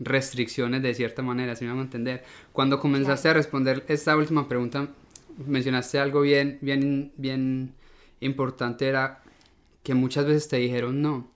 restricciones 0.00 0.82
de 0.82 0.94
cierta 0.94 1.22
manera, 1.22 1.54
si 1.54 1.64
me 1.64 1.70
van 1.70 1.80
a 1.80 1.82
entender. 1.82 2.24
Cuando 2.52 2.80
comenzaste 2.80 3.28
a 3.28 3.34
responder 3.34 3.84
esta 3.88 4.16
última 4.16 4.48
pregunta, 4.48 4.88
mencionaste 5.46 5.98
algo 5.98 6.20
bien, 6.22 6.58
bien, 6.60 7.12
bien 7.16 7.74
importante, 8.20 8.88
era 8.88 9.22
que 9.82 9.94
muchas 9.94 10.26
veces 10.26 10.48
te 10.48 10.56
dijeron 10.56 11.02
no. 11.02 11.30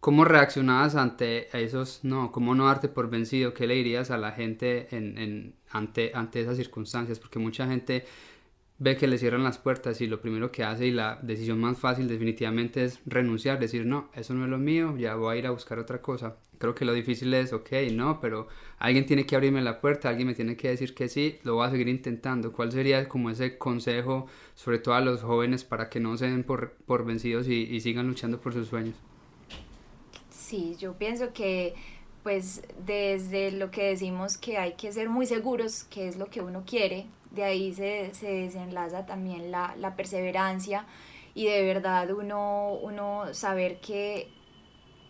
¿Cómo 0.00 0.24
reaccionabas 0.24 0.94
ante 0.94 1.48
esos 1.58 2.00
no? 2.04 2.30
¿Cómo 2.32 2.54
no 2.54 2.66
darte 2.66 2.88
por 2.88 3.10
vencido? 3.10 3.52
¿Qué 3.54 3.66
le 3.66 3.74
dirías 3.74 4.10
a 4.12 4.18
la 4.18 4.32
gente 4.32 4.88
en, 4.96 5.18
en, 5.18 5.54
ante, 5.70 6.12
ante 6.14 6.40
esas 6.40 6.56
circunstancias? 6.56 7.18
Porque 7.18 7.40
mucha 7.40 7.66
gente 7.66 8.04
ve 8.78 8.96
que 8.96 9.08
le 9.08 9.18
cierran 9.18 9.44
las 9.44 9.58
puertas 9.58 10.00
y 10.00 10.06
lo 10.06 10.20
primero 10.20 10.52
que 10.52 10.64
hace 10.64 10.86
y 10.86 10.90
la 10.92 11.18
decisión 11.22 11.60
más 11.60 11.78
fácil 11.78 12.08
definitivamente 12.08 12.84
es 12.84 13.00
renunciar, 13.06 13.58
decir 13.58 13.86
no, 13.86 14.08
eso 14.14 14.34
no 14.34 14.44
es 14.44 14.50
lo 14.50 14.58
mío, 14.58 14.96
ya 14.96 15.16
voy 15.16 15.36
a 15.36 15.38
ir 15.38 15.46
a 15.46 15.50
buscar 15.50 15.78
otra 15.80 16.00
cosa. 16.00 16.36
Creo 16.58 16.74
que 16.74 16.84
lo 16.84 16.92
difícil 16.92 17.32
es, 17.34 17.52
ok, 17.52 17.70
no, 17.92 18.20
pero 18.20 18.48
alguien 18.78 19.06
tiene 19.06 19.26
que 19.26 19.36
abrirme 19.36 19.62
la 19.62 19.80
puerta, 19.80 20.08
alguien 20.08 20.28
me 20.28 20.34
tiene 20.34 20.56
que 20.56 20.68
decir 20.68 20.94
que 20.94 21.08
sí, 21.08 21.38
lo 21.44 21.54
voy 21.54 21.66
a 21.66 21.70
seguir 21.70 21.88
intentando. 21.88 22.52
¿Cuál 22.52 22.72
sería 22.72 23.08
como 23.08 23.30
ese 23.30 23.58
consejo, 23.58 24.26
sobre 24.54 24.78
todo 24.78 24.94
a 24.94 25.00
los 25.00 25.22
jóvenes, 25.22 25.64
para 25.64 25.88
que 25.88 26.00
no 26.00 26.16
se 26.16 26.26
den 26.26 26.44
por, 26.44 26.72
por 26.86 27.04
vencidos 27.04 27.48
y, 27.48 27.62
y 27.62 27.80
sigan 27.80 28.08
luchando 28.08 28.40
por 28.40 28.52
sus 28.52 28.68
sueños? 28.68 28.96
Sí, 30.30 30.76
yo 30.78 30.94
pienso 30.94 31.32
que 31.32 31.74
pues 32.22 32.62
desde 32.84 33.52
lo 33.52 33.70
que 33.70 33.84
decimos 33.84 34.36
que 34.36 34.58
hay 34.58 34.72
que 34.72 34.92
ser 34.92 35.08
muy 35.08 35.26
seguros 35.26 35.84
que 35.84 36.08
es 36.08 36.16
lo 36.16 36.26
que 36.26 36.40
uno 36.40 36.64
quiere, 36.66 37.06
de 37.30 37.44
ahí 37.44 37.72
se, 37.72 38.12
se 38.14 38.30
desenlaza 38.30 39.06
también 39.06 39.50
la, 39.50 39.74
la, 39.78 39.96
perseverancia 39.96 40.86
y 41.34 41.46
de 41.46 41.62
verdad 41.62 42.10
uno, 42.10 42.74
uno 42.82 43.32
saber 43.34 43.80
que, 43.80 44.28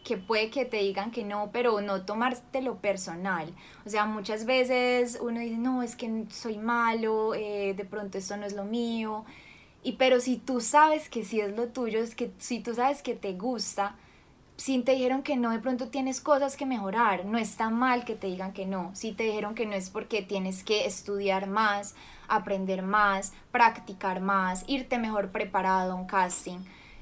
que 0.08 0.16
puede 0.16 0.48
que 0.48 0.64
te 0.64 0.78
digan 0.78 1.10
que 1.10 1.22
no, 1.22 1.50
pero 1.52 1.82
no 1.82 2.06
tomártelo 2.06 2.76
personal. 2.76 3.52
O 3.84 3.90
sea, 3.90 4.06
muchas 4.06 4.46
veces 4.46 5.18
uno 5.20 5.40
dice, 5.40 5.58
no, 5.58 5.82
es 5.82 5.96
que 5.96 6.24
soy 6.30 6.56
malo, 6.56 7.34
eh, 7.34 7.74
de 7.76 7.84
pronto 7.84 8.16
esto 8.16 8.34
no 8.38 8.46
es 8.46 8.54
lo 8.54 8.64
mío. 8.64 9.26
Y 9.82 9.92
pero 9.92 10.20
si 10.20 10.38
tú 10.38 10.62
sabes 10.62 11.10
que 11.10 11.24
sí 11.24 11.40
es 11.40 11.54
lo 11.54 11.68
tuyo, 11.68 12.00
es 12.00 12.14
que 12.14 12.32
si 12.38 12.60
tú 12.60 12.74
sabes 12.74 13.02
que 13.02 13.14
te 13.14 13.34
gusta, 13.34 13.96
si 14.56 14.80
te 14.80 14.92
dijeron 14.92 15.22
que 15.22 15.36
no, 15.36 15.50
de 15.50 15.58
pronto 15.58 15.88
tienes 15.88 16.22
cosas 16.22 16.56
que 16.56 16.64
mejorar. 16.64 17.26
No 17.26 17.36
está 17.36 17.68
mal 17.68 18.06
que 18.06 18.14
te 18.14 18.28
digan 18.28 18.54
que 18.54 18.64
no. 18.64 18.90
Si 18.94 19.12
te 19.12 19.24
dijeron 19.24 19.54
que 19.54 19.66
no 19.66 19.74
es 19.74 19.90
porque 19.90 20.22
tienes 20.22 20.64
que 20.64 20.86
estudiar 20.86 21.48
más, 21.48 21.94
aprender 22.28 22.82
más, 22.82 23.34
practicar 23.52 24.22
más, 24.22 24.64
irte 24.68 24.98
mejor 24.98 25.32
preparado 25.32 25.92
a 25.92 25.94
un 25.96 26.06
casting. 26.06 26.60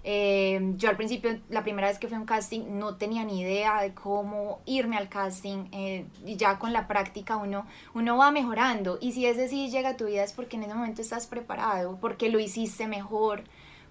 Eh, 0.09 0.61
yo 0.77 0.89
al 0.89 0.97
principio, 0.97 1.37
la 1.51 1.65
primera 1.65 1.89
vez 1.89 1.99
que 1.99 2.07
fui 2.07 2.17
a 2.17 2.21
un 2.21 2.27
casting, 2.27 2.79
no 2.79 2.95
tenía 2.95 3.25
ni 3.25 3.41
idea 3.41 3.83
de 3.83 3.93
cómo 3.93 4.61
irme 4.65 4.97
al 4.97 5.09
casting. 5.09 5.65
Eh, 5.73 6.07
y 6.25 6.37
ya 6.37 6.61
con 6.61 6.73
la 6.73 6.87
práctica 6.87 7.37
uno, 7.37 7.67
uno 7.93 8.17
va 8.17 8.31
mejorando. 8.31 8.99
Y 9.01 9.13
si 9.13 9.27
ese 9.27 9.49
sí 9.49 9.69
llega 9.69 9.91
a 9.91 9.97
tu 9.97 10.07
vida 10.07 10.23
es 10.23 10.33
porque 10.33 10.55
en 10.57 10.63
ese 10.63 10.75
momento 10.75 11.03
estás 11.03 11.27
preparado, 11.27 11.99
porque 12.01 12.29
lo 12.29 12.39
hiciste 12.39 12.87
mejor, 12.87 13.43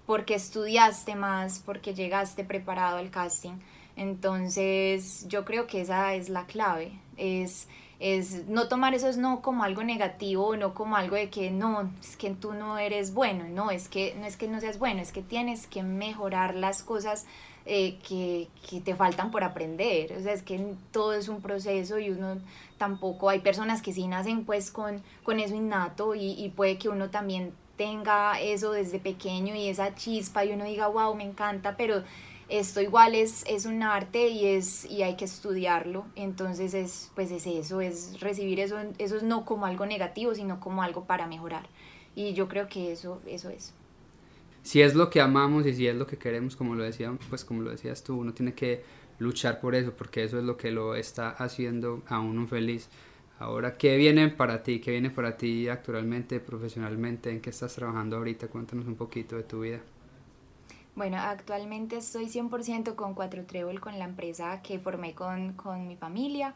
porque 0.06 0.34
estudiaste 0.36 1.16
más, 1.16 1.58
porque 1.58 1.92
llegaste 1.94 2.44
preparado 2.44 2.96
al 2.96 3.10
casting. 3.10 3.58
Entonces 3.94 5.26
yo 5.28 5.44
creo 5.44 5.66
que 5.66 5.82
esa 5.82 6.14
es 6.14 6.30
la 6.30 6.46
clave. 6.46 6.92
Es 7.18 7.68
es 7.98 8.46
no 8.46 8.68
tomar 8.68 8.94
esos 8.94 9.16
no 9.16 9.40
como 9.40 9.64
algo 9.64 9.82
negativo, 9.82 10.56
no 10.56 10.74
como 10.74 10.96
algo 10.96 11.16
de 11.16 11.30
que 11.30 11.50
no, 11.50 11.90
es 12.00 12.16
que 12.16 12.30
tú 12.30 12.52
no 12.52 12.78
eres 12.78 13.14
bueno, 13.14 13.44
no, 13.48 13.70
es 13.70 13.88
que 13.88 14.14
no 14.18 14.26
es 14.26 14.36
que 14.36 14.48
no 14.48 14.60
seas 14.60 14.78
bueno, 14.78 15.00
es 15.00 15.12
que 15.12 15.22
tienes 15.22 15.66
que 15.66 15.82
mejorar 15.82 16.54
las 16.54 16.82
cosas 16.82 17.26
eh, 17.64 17.98
que, 18.06 18.48
que, 18.68 18.80
te 18.80 18.94
faltan 18.94 19.30
por 19.30 19.42
aprender, 19.42 20.12
o 20.12 20.20
sea, 20.22 20.32
es 20.32 20.42
que 20.42 20.74
todo 20.92 21.14
es 21.14 21.28
un 21.28 21.40
proceso 21.40 21.98
y 21.98 22.10
uno 22.10 22.38
tampoco, 22.78 23.28
hay 23.28 23.40
personas 23.40 23.82
que 23.82 23.92
sí 23.92 24.06
nacen 24.06 24.44
pues 24.44 24.70
con, 24.70 25.02
con 25.24 25.40
eso 25.40 25.54
innato 25.54 26.14
y, 26.14 26.32
y 26.32 26.50
puede 26.50 26.78
que 26.78 26.88
uno 26.88 27.10
también 27.10 27.52
tenga 27.76 28.40
eso 28.40 28.72
desde 28.72 28.98
pequeño 28.98 29.54
y 29.54 29.68
esa 29.68 29.94
chispa 29.94 30.44
y 30.44 30.52
uno 30.52 30.64
diga, 30.64 30.86
wow, 30.88 31.14
me 31.14 31.24
encanta, 31.24 31.76
pero 31.76 32.02
esto 32.48 32.80
igual 32.80 33.14
es, 33.14 33.44
es 33.48 33.66
un 33.66 33.82
arte 33.82 34.28
y, 34.28 34.46
es, 34.46 34.84
y 34.84 35.02
hay 35.02 35.16
que 35.16 35.24
estudiarlo, 35.24 36.06
entonces 36.14 36.74
es, 36.74 37.10
pues 37.14 37.30
es 37.30 37.46
eso, 37.46 37.80
es 37.80 38.20
recibir 38.20 38.60
eso, 38.60 38.78
eso 38.98 39.16
no 39.22 39.44
como 39.44 39.66
algo 39.66 39.86
negativo, 39.86 40.34
sino 40.34 40.60
como 40.60 40.82
algo 40.82 41.04
para 41.04 41.26
mejorar. 41.26 41.68
Y 42.14 42.32
yo 42.34 42.48
creo 42.48 42.68
que 42.68 42.92
eso, 42.92 43.20
eso 43.26 43.50
es. 43.50 43.74
Si 44.62 44.82
es 44.82 44.94
lo 44.94 45.10
que 45.10 45.20
amamos 45.20 45.66
y 45.66 45.74
si 45.74 45.86
es 45.86 45.94
lo 45.96 46.06
que 46.06 46.18
queremos, 46.18 46.56
como 46.56 46.74
lo 46.74 46.82
decía, 46.82 47.12
pues 47.28 47.44
como 47.44 47.62
lo 47.62 47.70
decías 47.70 48.02
tú, 48.02 48.16
uno 48.16 48.32
tiene 48.34 48.54
que 48.54 48.82
luchar 49.18 49.60
por 49.60 49.74
eso, 49.74 49.92
porque 49.96 50.24
eso 50.24 50.38
es 50.38 50.44
lo 50.44 50.56
que 50.56 50.70
lo 50.70 50.94
está 50.94 51.30
haciendo 51.30 52.02
a 52.08 52.20
uno 52.20 52.46
feliz. 52.46 52.88
Ahora, 53.38 53.76
¿qué 53.76 53.96
viene 53.96 54.28
para 54.28 54.62
ti? 54.62 54.80
¿Qué 54.80 54.92
viene 54.92 55.10
para 55.10 55.36
ti 55.36 55.68
actualmente, 55.68 56.40
profesionalmente? 56.40 57.30
¿En 57.30 57.40
qué 57.40 57.50
estás 57.50 57.74
trabajando 57.74 58.16
ahorita? 58.16 58.48
Cuéntanos 58.48 58.86
un 58.86 58.96
poquito 58.96 59.36
de 59.36 59.42
tu 59.44 59.60
vida. 59.60 59.80
Bueno, 60.96 61.18
actualmente 61.18 61.98
estoy 61.98 62.24
100% 62.24 62.94
con 62.94 63.12
Cuatro 63.12 63.44
Trébol, 63.44 63.80
con 63.80 63.98
la 63.98 64.06
empresa 64.06 64.62
que 64.62 64.78
formé 64.78 65.12
con, 65.12 65.52
con 65.52 65.86
mi 65.86 65.94
familia. 65.94 66.54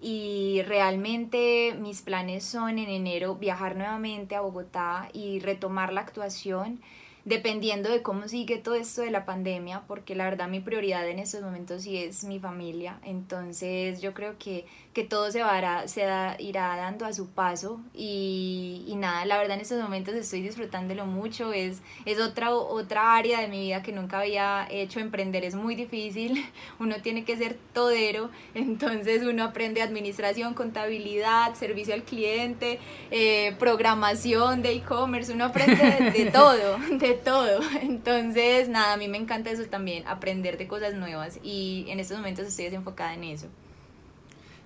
Y 0.00 0.62
realmente 0.62 1.74
mis 1.76 2.00
planes 2.00 2.44
son 2.44 2.78
en 2.78 2.88
enero 2.88 3.34
viajar 3.34 3.74
nuevamente 3.74 4.36
a 4.36 4.42
Bogotá 4.42 5.08
y 5.12 5.40
retomar 5.40 5.92
la 5.92 6.02
actuación 6.02 6.80
dependiendo 7.24 7.90
de 7.90 8.02
cómo 8.02 8.28
sigue 8.28 8.58
todo 8.58 8.74
esto 8.74 9.02
de 9.02 9.10
la 9.10 9.24
pandemia, 9.24 9.82
porque 9.86 10.14
la 10.14 10.24
verdad 10.24 10.48
mi 10.48 10.60
prioridad 10.60 11.06
en 11.08 11.18
estos 11.18 11.42
momentos 11.42 11.82
sí 11.82 11.96
es 11.96 12.24
mi 12.24 12.38
familia, 12.38 12.98
entonces 13.04 14.00
yo 14.00 14.14
creo 14.14 14.38
que, 14.38 14.64
que 14.94 15.04
todo 15.04 15.30
se, 15.30 15.42
va 15.42 15.86
se 15.86 16.06
irá 16.38 16.76
dando 16.76 17.04
a 17.04 17.12
su 17.12 17.28
paso 17.28 17.80
y, 17.94 18.84
y, 18.86 18.96
nada, 18.96 19.24
la 19.24 19.38
verdad 19.38 19.56
en 19.56 19.60
estos 19.60 19.80
momentos 19.82 20.14
estoy 20.14 20.42
disfrutándolo 20.42 21.06
mucho, 21.06 21.52
es, 21.52 21.82
es 22.06 22.20
otra, 22.20 22.52
otra 22.54 23.16
área 23.16 23.40
de 23.40 23.48
mi 23.48 23.60
vida 23.60 23.82
que 23.82 23.92
nunca 23.92 24.20
había 24.20 24.66
hecho, 24.70 25.00
emprender 25.00 25.44
es 25.44 25.54
muy 25.54 25.74
difícil, 25.74 26.44
uno 26.78 26.96
tiene 27.02 27.24
que 27.24 27.36
ser 27.36 27.56
todero, 27.74 28.30
entonces 28.54 29.22
uno 29.22 29.44
aprende 29.44 29.82
administración, 29.82 30.54
contabilidad, 30.54 31.54
servicio 31.54 31.94
al 31.94 32.02
cliente, 32.02 32.78
eh, 33.10 33.54
programación 33.58 34.62
de 34.62 34.72
e-commerce, 34.72 35.32
uno 35.32 35.46
aprende 35.46 35.76
de, 35.76 36.10
de 36.10 36.30
todo, 36.30 36.78
de 36.90 37.09
todo. 37.14 37.60
Entonces, 37.82 38.68
nada, 38.68 38.94
a 38.94 38.96
mí 38.96 39.08
me 39.08 39.18
encanta 39.18 39.50
eso 39.50 39.64
también, 39.64 40.06
aprender 40.06 40.58
de 40.58 40.66
cosas 40.66 40.94
nuevas 40.94 41.38
y 41.42 41.86
en 41.88 42.00
estos 42.00 42.16
momentos 42.16 42.46
estoy 42.46 42.66
enfocada 42.66 43.14
en 43.14 43.24
eso. 43.24 43.46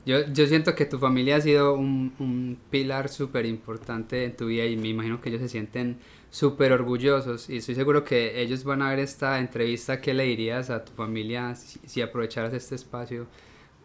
Yo, 0.06 0.26
yo 0.26 0.46
siento 0.46 0.74
que 0.74 0.84
tu 0.84 0.98
familia 0.98 1.36
ha 1.36 1.40
sido 1.40 1.74
un, 1.74 2.14
un 2.18 2.58
pilar 2.70 3.08
súper 3.08 3.46
importante 3.46 4.24
en 4.24 4.36
tu 4.36 4.46
vida 4.46 4.66
y 4.66 4.76
me 4.76 4.88
imagino 4.88 5.20
que 5.20 5.30
ellos 5.30 5.40
se 5.40 5.48
sienten 5.48 5.98
súper 6.30 6.72
orgullosos 6.72 7.48
y 7.48 7.58
estoy 7.58 7.74
seguro 7.74 8.04
que 8.04 8.42
ellos 8.42 8.64
van 8.64 8.82
a 8.82 8.90
ver 8.90 8.98
esta 8.98 9.38
entrevista. 9.38 10.02
¿Qué 10.02 10.12
le 10.12 10.24
dirías 10.24 10.68
a 10.68 10.84
tu 10.84 10.92
familia 10.92 11.54
si, 11.54 11.78
si 11.86 12.02
aprovecharas 12.02 12.52
este 12.52 12.74
espacio? 12.74 13.26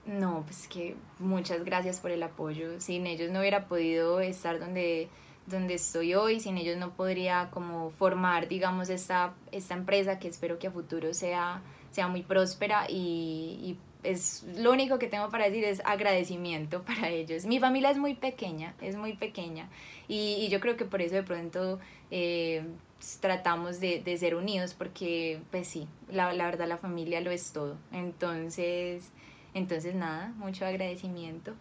No, 0.06 0.44
pues 0.46 0.68
que 0.68 0.96
muchas 1.20 1.64
gracias 1.64 2.00
por 2.00 2.10
el 2.12 2.24
apoyo. 2.24 2.82
Sin 2.82 3.06
ellos 3.06 3.32
no 3.32 3.40
hubiera 3.40 3.68
podido 3.68 4.20
estar 4.20 4.60
donde 4.60 5.08
donde 5.50 5.76
estoy 5.76 6.16
hoy, 6.16 6.40
sin 6.40 6.58
ellos 6.58 6.78
no 6.78 6.92
podría 6.92 7.50
como 7.52 7.92
formar, 7.92 8.48
digamos, 8.48 8.90
esta, 8.90 9.34
esta 9.52 9.74
empresa 9.74 10.20
que 10.20 10.28
espero 10.28 10.60
que 10.60 10.68
a 10.68 10.72
futuro 10.72 11.14
sea, 11.14 11.62
sea 11.92 12.08
muy 12.08 12.24
próspera 12.24 12.86
y, 12.90 13.78
es 14.02 14.46
lo 14.56 14.72
único 14.72 14.98
que 14.98 15.08
tengo 15.08 15.28
para 15.28 15.44
decir 15.44 15.66
es 15.66 15.82
agradecimiento 15.84 16.84
para 16.86 17.10
ellos. 17.10 17.46
Mi 17.46 17.60
familia 17.60 17.92
es 17.92 17.98
muy 17.98 18.16
pequeña, 18.16 18.74
es 18.82 18.96
muy 18.96 19.14
pequeña 19.18 19.70
y, 20.08 20.48
yo 20.50 20.62
creo 20.62 20.78
que 20.78 20.86
por 20.86 21.02
eso 21.02 21.16
de 21.16 21.24
pronto 21.24 21.80
eh, 22.10 22.64
tratamos 23.20 23.82
de, 23.82 24.02
de, 24.02 24.18
ser 24.18 24.36
unidos 24.36 24.74
porque 24.74 25.42
pues 25.52 25.68
sí, 25.68 25.88
la, 26.10 26.32
la 26.34 26.46
verdad 26.46 26.68
la 26.68 26.78
familia 26.78 27.20
lo 27.20 27.32
es 27.32 27.52
todo. 27.52 27.76
Entonces, 27.92 29.12
entonces 29.54 29.96
nada, 29.96 30.30
mucho 30.38 30.66
agradecimiento. 30.66 31.54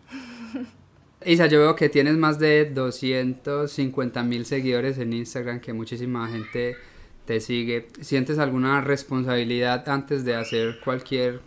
Isa, 1.24 1.46
yo 1.46 1.59
veo 1.59 1.74
que 1.74 1.88
tienes 1.88 2.16
más 2.16 2.38
de 2.38 2.64
250 2.66 4.22
mil 4.22 4.46
seguidores 4.46 4.98
en 4.98 5.12
Instagram, 5.12 5.59
que 5.59 5.72
muchísima 5.72 6.28
gente 6.28 6.76
te 7.24 7.40
sigue. 7.40 7.88
¿Sientes 8.00 8.38
alguna 8.38 8.81
responsabilidad 8.83 9.88
antes 9.88 10.24
de 10.24 10.37
hacer 10.37 10.78
cualquier 10.85 11.40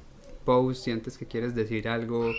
post? 0.44 0.84
¿Sientes 0.84 1.18
que 1.18 1.26
quieres 1.26 1.56
decir 1.56 1.88
algo 1.88 2.34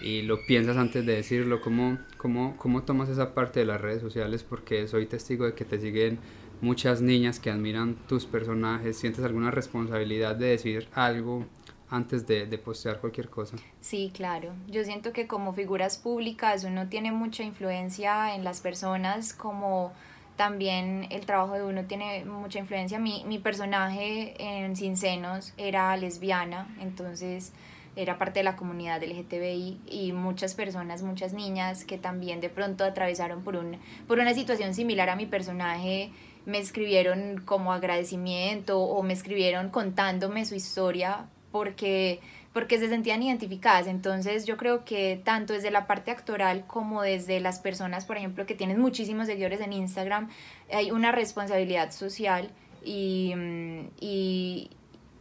y 0.00 0.22
lo 0.22 0.44
piensas 0.44 0.76
antes 0.76 1.06
de 1.06 1.14
decirlo? 1.14 1.60
¿Cómo, 1.60 1.98
cómo, 2.16 2.56
cómo 2.56 2.82
tomas 2.82 3.08
esa 3.08 3.32
parte 3.32 3.60
de 3.60 3.66
las 3.66 3.80
redes 3.80 4.02
sociales? 4.02 4.42
Porque 4.42 4.88
soy 4.88 5.06
testigo 5.06 5.46
de 5.46 5.54
que 5.54 5.64
te 5.64 5.80
siguen 5.80 6.18
muchas 6.60 7.00
niñas 7.00 7.38
que 7.38 7.50
admiran 7.50 7.94
tus 8.08 8.26
personajes. 8.26 8.96
¿Sientes 8.96 9.24
alguna 9.24 9.52
responsabilidad 9.52 10.34
de 10.34 10.46
decir 10.46 10.88
algo 10.94 11.46
antes 11.92 12.26
de, 12.26 12.46
de, 12.46 12.58
postear 12.58 13.00
cualquier 13.00 13.28
cosa. 13.28 13.56
Sí, 13.80 14.10
claro. 14.14 14.54
Yo 14.66 14.82
siento 14.82 15.12
que 15.12 15.26
como 15.26 15.52
figuras 15.52 15.98
públicas 15.98 16.64
uno 16.64 16.88
tiene 16.88 17.12
mucha 17.12 17.42
influencia 17.42 18.34
en 18.34 18.44
las 18.44 18.62
personas, 18.62 19.34
como 19.34 19.92
también 20.36 21.06
el 21.10 21.26
trabajo 21.26 21.54
de 21.54 21.64
uno 21.64 21.84
tiene 21.84 22.24
mucha 22.24 22.58
influencia. 22.58 22.98
Mi, 22.98 23.24
mi 23.26 23.38
personaje 23.38 24.34
en 24.38 24.74
Sin 24.74 24.96
Senos 24.96 25.52
era 25.58 25.94
lesbiana, 25.98 26.74
entonces 26.80 27.52
era 27.94 28.16
parte 28.16 28.40
de 28.40 28.44
la 28.44 28.56
comunidad 28.56 29.02
LGTBI 29.02 29.80
y 29.86 30.12
muchas 30.12 30.54
personas, 30.54 31.02
muchas 31.02 31.34
niñas 31.34 31.84
que 31.84 31.98
también 31.98 32.40
de 32.40 32.48
pronto 32.48 32.84
atravesaron 32.84 33.42
por, 33.42 33.56
un, 33.56 33.76
por 34.08 34.18
una 34.18 34.32
situación 34.32 34.72
similar 34.72 35.10
a 35.10 35.16
mi 35.16 35.26
personaje 35.26 36.10
me 36.46 36.58
escribieron 36.58 37.42
como 37.44 37.70
agradecimiento 37.70 38.80
o 38.80 39.02
me 39.02 39.12
escribieron 39.12 39.68
contándome 39.68 40.46
su 40.46 40.54
historia 40.54 41.26
porque, 41.52 42.20
porque 42.52 42.78
se 42.78 42.88
sentían 42.88 43.22
identificadas. 43.22 43.86
Entonces 43.86 44.46
yo 44.46 44.56
creo 44.56 44.84
que 44.84 45.20
tanto 45.22 45.52
desde 45.52 45.70
la 45.70 45.86
parte 45.86 46.10
actoral 46.10 46.66
como 46.66 47.02
desde 47.02 47.38
las 47.38 47.60
personas, 47.60 48.04
por 48.04 48.16
ejemplo, 48.16 48.46
que 48.46 48.54
tienen 48.54 48.80
muchísimos 48.80 49.26
seguidores 49.26 49.60
en 49.60 49.72
Instagram, 49.72 50.28
hay 50.72 50.90
una 50.90 51.12
responsabilidad 51.12 51.92
social 51.92 52.50
y, 52.84 53.34
mm, 53.36 53.90
y, 54.00 54.70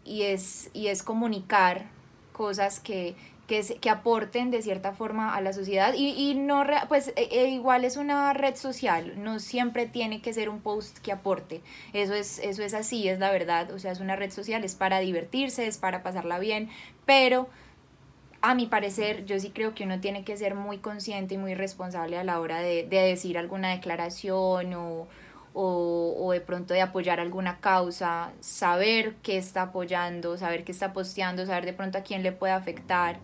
y 0.06 0.24
es, 0.24 0.72
y 0.74 0.88
es 0.88 1.04
comunicar 1.04 1.86
cosas 2.42 2.80
que, 2.80 3.14
que, 3.46 3.90
aporten 3.92 4.50
de 4.50 4.64
cierta 4.64 4.94
forma 4.94 5.36
a 5.36 5.42
la 5.42 5.54
sociedad. 5.54 5.94
Y, 5.94 6.16
y 6.18 6.34
no, 6.34 6.66
pues 6.88 7.14
e, 7.16 7.28
e 7.30 7.50
igual 7.50 7.86
es 7.86 7.98
una 7.98 8.34
red 8.34 8.56
social, 8.56 9.14
no 9.22 9.38
siempre 9.40 9.86
tiene 9.86 10.24
que 10.24 10.34
ser 10.34 10.50
un 10.50 10.60
post 10.60 10.98
que 11.04 11.12
aporte, 11.12 11.62
eso 11.94 12.16
es, 12.16 12.40
eso 12.40 12.64
es 12.64 12.74
así, 12.74 13.08
es 13.08 13.20
la 13.20 13.32
verdad, 13.32 13.70
o 13.70 13.78
sea, 13.78 13.92
es 13.92 14.00
una 14.00 14.16
red 14.16 14.32
social, 14.32 14.64
es 14.64 14.74
para 14.74 14.98
divertirse, 15.02 15.68
es 15.68 15.78
para 15.78 16.02
pasarla 16.02 16.40
bien, 16.40 16.72
pero 17.06 17.48
a 18.42 18.56
mi 18.56 18.66
parecer, 18.66 19.24
yo 19.26 19.40
sí 19.40 19.52
creo 19.52 19.76
que 19.76 19.84
uno 19.84 20.00
tiene 20.00 20.24
que 20.24 20.36
ser 20.36 20.56
muy 20.56 20.80
consciente 20.80 21.36
y 21.36 21.38
muy 21.38 21.54
responsable 21.54 22.18
a 22.18 22.24
la 22.24 22.40
hora 22.40 22.60
de, 22.60 22.88
de 22.88 23.02
decir 23.02 23.38
alguna 23.38 23.70
declaración 23.70 24.74
o, 24.74 25.08
o, 25.54 26.16
o, 26.18 26.32
de 26.32 26.42
pronto 26.42 26.74
de 26.74 26.82
apoyar 26.82 27.20
alguna 27.20 27.60
causa, 27.60 28.32
saber 28.40 29.16
qué 29.24 29.38
está 29.38 29.64
apoyando, 29.64 30.38
saber 30.38 30.64
qué 30.64 30.72
está 30.72 30.94
posteando, 30.94 31.46
saber 31.46 31.66
de 31.66 31.74
pronto 31.74 31.98
a 31.98 32.02
quién 32.02 32.24
le 32.24 32.32
puede 32.32 32.54
afectar 32.54 33.20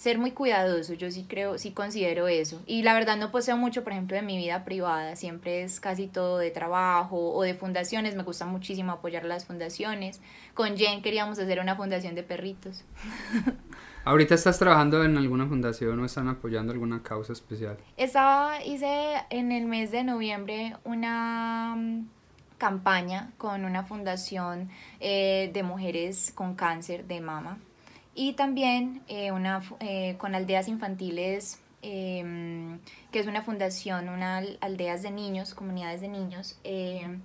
ser 0.00 0.16
muy 0.16 0.30
cuidadoso, 0.30 0.94
yo 0.94 1.10
sí 1.10 1.26
creo, 1.28 1.58
sí 1.58 1.72
considero 1.72 2.26
eso. 2.26 2.62
Y 2.66 2.84
la 2.84 2.94
verdad 2.94 3.18
no 3.18 3.30
poseo 3.30 3.58
mucho, 3.58 3.84
por 3.84 3.92
ejemplo, 3.92 4.16
de 4.16 4.22
mi 4.22 4.38
vida 4.38 4.64
privada, 4.64 5.14
siempre 5.14 5.62
es 5.62 5.78
casi 5.78 6.06
todo 6.06 6.38
de 6.38 6.50
trabajo 6.50 7.34
o 7.34 7.42
de 7.42 7.52
fundaciones, 7.52 8.14
me 8.14 8.22
gusta 8.22 8.46
muchísimo 8.46 8.92
apoyar 8.92 9.26
las 9.26 9.44
fundaciones. 9.44 10.22
Con 10.54 10.78
Jen 10.78 11.02
queríamos 11.02 11.38
hacer 11.38 11.60
una 11.60 11.76
fundación 11.76 12.14
de 12.14 12.22
perritos. 12.22 12.82
¿Ahorita 14.02 14.34
estás 14.34 14.58
trabajando 14.58 15.04
en 15.04 15.18
alguna 15.18 15.46
fundación 15.46 16.00
o 16.00 16.06
están 16.06 16.28
apoyando 16.28 16.72
alguna 16.72 17.02
causa 17.02 17.34
especial? 17.34 17.76
Estaba, 17.98 18.64
hice 18.64 19.16
en 19.28 19.52
el 19.52 19.66
mes 19.66 19.90
de 19.90 20.04
noviembre 20.04 20.74
una 20.84 21.76
campaña 22.56 23.32
con 23.36 23.64
una 23.64 23.84
fundación 23.84 24.70
eh, 25.00 25.50
de 25.52 25.62
mujeres 25.62 26.32
con 26.34 26.54
cáncer 26.54 27.06
de 27.06 27.20
mama 27.20 27.58
y 28.14 28.32
también 28.32 29.02
eh, 29.06 29.32
una, 29.32 29.62
eh, 29.80 30.16
con 30.16 30.34
aldeas 30.34 30.68
infantiles, 30.68 31.60
em, 31.82 32.78
que 33.12 33.20
es 33.20 33.26
una 33.26 33.42
fundación, 33.42 34.08
una 34.08 34.42
aldeas 34.60 35.02
de 35.02 35.10
niños, 35.10 35.54
comunidades 35.54 36.00
de 36.00 36.08
niños. 36.08 36.58
Em, 36.64 37.20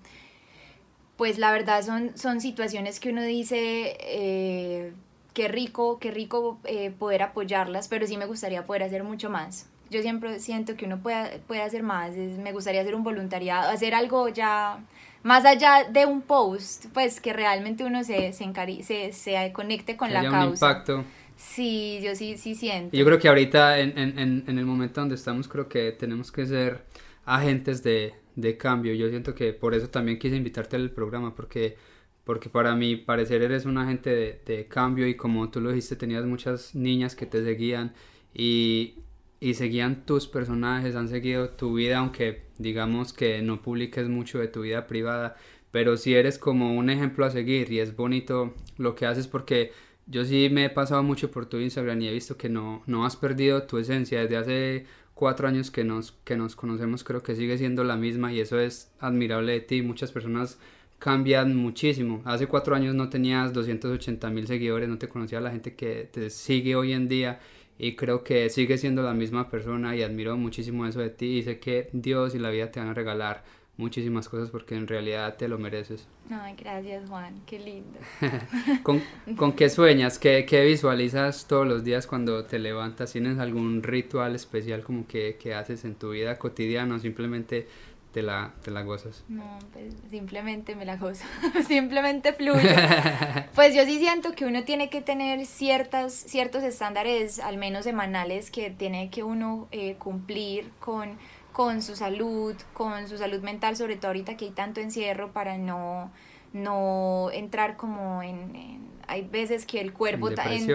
pues 1.15 1.37
la 1.37 1.51
verdad 1.51 1.83
son, 1.83 2.17
son 2.17 2.41
situaciones 2.41 2.99
que 2.99 3.09
uno 3.09 3.23
dice, 3.23 4.93
qué 5.35 5.47
rico, 5.47 5.99
qué 5.99 6.09
rico 6.09 6.59
poder 6.97 7.21
apoyarlas, 7.21 7.87
pero 7.87 8.07
sí 8.07 8.17
me 8.17 8.25
gustaría 8.25 8.65
poder 8.65 8.81
hacer 8.81 9.03
mucho 9.03 9.29
más 9.29 9.69
yo 9.89 10.01
siempre 10.01 10.39
siento 10.39 10.75
que 10.75 10.85
uno 10.85 10.99
puede, 10.99 11.39
puede 11.47 11.61
hacer 11.61 11.83
más, 11.83 12.15
me 12.15 12.51
gustaría 12.51 12.81
hacer 12.81 12.95
un 12.95 13.03
voluntariado, 13.03 13.69
hacer 13.69 13.93
algo 13.93 14.29
ya 14.29 14.79
más 15.23 15.45
allá 15.45 15.87
de 15.89 16.05
un 16.05 16.21
post, 16.21 16.85
pues 16.93 17.19
que 17.19 17.33
realmente 17.33 17.83
uno 17.83 18.03
se, 18.03 18.33
se, 18.33 19.13
se, 19.13 19.53
conecte 19.53 19.97
con 19.97 20.13
la 20.13 20.21
causa. 20.21 20.43
Un 20.43 20.51
impacto. 20.53 21.03
Sí, 21.35 21.99
yo 22.03 22.15
sí, 22.15 22.37
sí 22.37 22.55
siento. 22.55 22.95
Yo 22.95 23.03
creo 23.05 23.19
que 23.19 23.27
ahorita 23.27 23.79
en, 23.79 23.97
en, 23.97 24.43
en, 24.47 24.57
el 24.59 24.65
momento 24.65 25.01
donde 25.01 25.15
estamos 25.15 25.47
creo 25.47 25.67
que 25.67 25.91
tenemos 25.91 26.31
que 26.31 26.45
ser 26.45 26.85
agentes 27.25 27.83
de, 27.83 28.13
de 28.35 28.57
cambio. 28.57 28.93
Yo 28.93 29.09
siento 29.09 29.35
que 29.35 29.51
por 29.51 29.73
eso 29.73 29.89
también 29.89 30.17
quise 30.19 30.35
invitarte 30.35 30.75
al 30.75 30.91
programa 30.91 31.35
porque 31.35 31.75
porque 32.25 32.49
para 32.49 32.75
mi 32.75 32.97
parecer 32.97 33.41
eres 33.41 33.65
un 33.65 33.77
agente 33.77 34.41
de, 34.45 34.67
cambio 34.67 35.07
y 35.07 35.15
como 35.15 35.49
tú 35.49 35.61
lo 35.61 35.69
dijiste 35.69 35.95
tenías 35.95 36.25
muchas 36.25 36.75
niñas 36.75 37.15
que 37.15 37.25
te 37.25 37.43
seguían 37.43 37.93
y 38.33 38.95
y 39.39 39.53
seguían 39.53 40.05
tus 40.05 40.27
personajes, 40.27 40.95
han 40.95 41.09
seguido 41.09 41.49
tu 41.49 41.75
vida, 41.75 41.99
aunque 41.99 42.43
digamos 42.57 43.13
que 43.13 43.41
no 43.41 43.61
publiques 43.61 44.07
mucho 44.07 44.39
de 44.39 44.47
tu 44.47 44.61
vida 44.61 44.87
privada, 44.87 45.35
pero 45.71 45.97
si 45.97 46.15
eres 46.15 46.39
como 46.39 46.75
un 46.75 46.89
ejemplo 46.89 47.25
a 47.25 47.29
seguir 47.31 47.71
y 47.71 47.79
es 47.79 47.95
bonito 47.95 48.53
lo 48.77 48.95
que 48.95 49.05
haces 49.05 49.27
porque 49.27 49.71
yo 50.07 50.23
sí 50.23 50.49
me 50.51 50.65
he 50.65 50.69
pasado 50.69 51.03
mucho 51.03 51.31
por 51.31 51.47
tu 51.47 51.57
Instagram 51.57 52.01
y 52.01 52.07
he 52.07 52.13
visto 52.13 52.37
que 52.37 52.49
no, 52.49 52.81
no 52.85 53.05
has 53.05 53.15
perdido 53.15 53.63
tu 53.63 53.77
esencia. 53.77 54.21
Desde 54.21 54.37
hace 54.37 54.85
cuatro 55.13 55.47
años 55.47 55.71
que 55.71 55.83
nos, 55.83 56.13
que 56.23 56.37
nos 56.37 56.55
conocemos 56.55 57.03
creo 57.03 57.21
que 57.23 57.35
sigue 57.35 57.57
siendo 57.57 57.83
la 57.83 57.97
misma 57.97 58.31
y 58.31 58.39
eso 58.39 58.59
es 58.59 58.93
admirable 58.99 59.53
de 59.53 59.61
ti, 59.61 59.81
muchas 59.81 60.11
personas 60.11 60.59
cambian 61.05 61.55
muchísimo. 61.55 62.23
Hace 62.25 62.47
cuatro 62.47 62.75
años 62.75 62.95
no 62.95 63.09
tenías 63.09 63.53
280 63.53 64.27
mil 64.31 64.47
seguidores, 64.47 64.89
no 64.89 64.97
te 64.97 65.07
conocía 65.07 65.39
la 65.39 65.51
gente 65.51 65.75
que 65.75 66.09
te 66.11 66.31
sigue 66.31 66.75
hoy 66.75 66.93
en 66.93 67.07
día 67.07 67.39
y 67.77 67.95
creo 67.95 68.23
que 68.23 68.49
sigue 68.49 68.79
siendo 68.79 69.03
la 69.03 69.13
misma 69.13 69.51
persona 69.51 69.95
y 69.95 70.01
admiro 70.01 70.35
muchísimo 70.35 70.87
eso 70.87 71.01
de 71.01 71.11
ti 71.11 71.37
y 71.37 71.43
sé 71.43 71.59
que 71.59 71.89
Dios 71.93 72.33
y 72.33 72.39
la 72.39 72.49
vida 72.49 72.71
te 72.71 72.79
van 72.79 72.89
a 72.89 72.95
regalar 72.95 73.43
muchísimas 73.77 74.27
cosas 74.29 74.49
porque 74.49 74.73
en 74.73 74.87
realidad 74.87 75.37
te 75.37 75.47
lo 75.47 75.59
mereces. 75.59 76.07
Ay, 76.31 76.55
gracias 76.57 77.07
Juan, 77.07 77.39
qué 77.45 77.59
lindo. 77.59 77.99
¿Con, 78.81 78.99
¿Con, 79.35 79.53
qué 79.53 79.69
sueñas? 79.69 80.17
¿Qué, 80.17 80.43
¿Qué, 80.47 80.65
visualizas 80.65 81.47
todos 81.47 81.67
los 81.67 81.83
días 81.83 82.07
cuando 82.07 82.45
te 82.45 82.57
levantas? 82.57 83.11
¿Tienes 83.11 83.37
algún 83.37 83.83
ritual 83.83 84.33
especial 84.33 84.81
como 84.81 85.05
que, 85.05 85.37
que 85.39 85.53
haces 85.53 85.85
en 85.85 85.93
tu 85.93 86.09
vida 86.09 86.39
cotidiana 86.39 86.95
o 86.95 86.99
simplemente 86.99 87.67
te 88.15 88.21
la, 88.21 88.53
te 88.63 88.71
la 88.71 88.83
gozas? 88.83 89.25
No, 89.27 89.59
pues 89.73 89.93
simplemente 90.09 90.73
me 90.73 90.85
la 90.85 90.95
gozo, 90.95 91.25
simplemente 91.67 92.31
fluye. 92.31 92.73
pues 93.55 93.75
yo 93.75 93.83
sí 93.83 93.99
siento 93.99 94.31
que 94.31 94.45
uno 94.45 94.63
tiene 94.63 94.89
que 94.89 95.01
tener 95.01 95.45
ciertas, 95.45 96.13
ciertos 96.13 96.63
estándares, 96.63 97.39
al 97.39 97.57
menos 97.57 97.83
semanales, 97.83 98.51
que 98.51 98.69
tiene 98.69 99.09
que 99.09 99.23
uno 99.23 99.67
eh, 99.73 99.95
cumplir 99.95 100.71
con, 100.79 101.17
con 101.51 101.81
su 101.81 101.97
salud, 101.97 102.55
con 102.71 103.09
su 103.09 103.17
salud 103.17 103.41
mental, 103.41 103.75
sobre 103.75 103.97
todo 103.97 104.07
ahorita 104.07 104.37
que 104.37 104.45
hay 104.45 104.51
tanto 104.51 104.79
encierro 104.79 105.33
para 105.33 105.57
no, 105.57 106.09
no 106.53 107.31
entrar 107.33 107.75
como 107.75 108.23
en, 108.23 108.79
hay 109.09 109.27
veces 109.27 109.65
que 109.65 109.81
el 109.81 109.91
cuerpo 109.91 110.29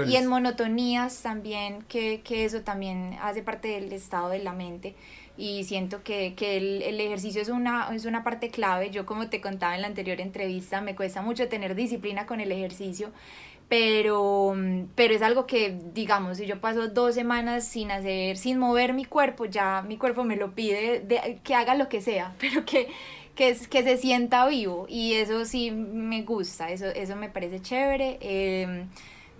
y 0.06 0.16
en 0.16 0.26
monotonías 0.26 1.22
también 1.22 1.84
que, 1.88 2.20
que, 2.20 2.44
eso 2.44 2.60
también 2.60 3.16
hace 3.22 3.42
parte 3.42 3.68
del 3.68 3.90
estado 3.94 4.28
de 4.28 4.40
la 4.40 4.52
mente 4.52 4.94
y 5.40 5.64
siento 5.64 6.02
que, 6.02 6.34
que 6.34 6.58
el, 6.58 6.82
el, 6.82 7.00
ejercicio 7.00 7.40
es 7.40 7.48
una, 7.48 7.94
es 7.94 8.04
una 8.04 8.22
parte 8.22 8.50
clave. 8.50 8.90
Yo 8.90 9.06
como 9.06 9.28
te 9.30 9.40
contaba 9.40 9.74
en 9.74 9.80
la 9.80 9.86
anterior 9.86 10.20
entrevista, 10.20 10.82
me 10.82 10.94
cuesta 10.94 11.22
mucho 11.22 11.48
tener 11.48 11.74
disciplina 11.74 12.26
con 12.26 12.40
el 12.40 12.52
ejercicio, 12.52 13.10
pero, 13.68 14.54
pero 14.94 15.14
es 15.14 15.22
algo 15.22 15.46
que, 15.46 15.78
digamos, 15.94 16.36
si 16.38 16.46
yo 16.46 16.60
paso 16.60 16.88
dos 16.88 17.14
semanas 17.14 17.66
sin 17.66 17.90
hacer, 17.90 18.36
sin 18.36 18.58
mover 18.58 18.92
mi 18.92 19.06
cuerpo, 19.06 19.46
ya 19.46 19.82
mi 19.82 19.96
cuerpo 19.96 20.24
me 20.24 20.36
lo 20.36 20.54
pide 20.54 21.00
de, 21.00 21.40
que 21.42 21.54
haga 21.54 21.74
lo 21.74 21.88
que 21.88 22.02
sea, 22.02 22.34
pero 22.40 22.66
que, 22.66 22.88
que, 23.34 23.56
que 23.70 23.82
se 23.82 23.96
sienta 23.96 24.46
vivo 24.46 24.86
y 24.88 25.14
eso 25.14 25.46
sí 25.46 25.70
me 25.70 26.22
gusta, 26.22 26.70
eso, 26.70 26.86
eso 26.86 27.16
me 27.16 27.30
parece 27.30 27.60
chévere. 27.62 28.18
Eh, 28.20 28.86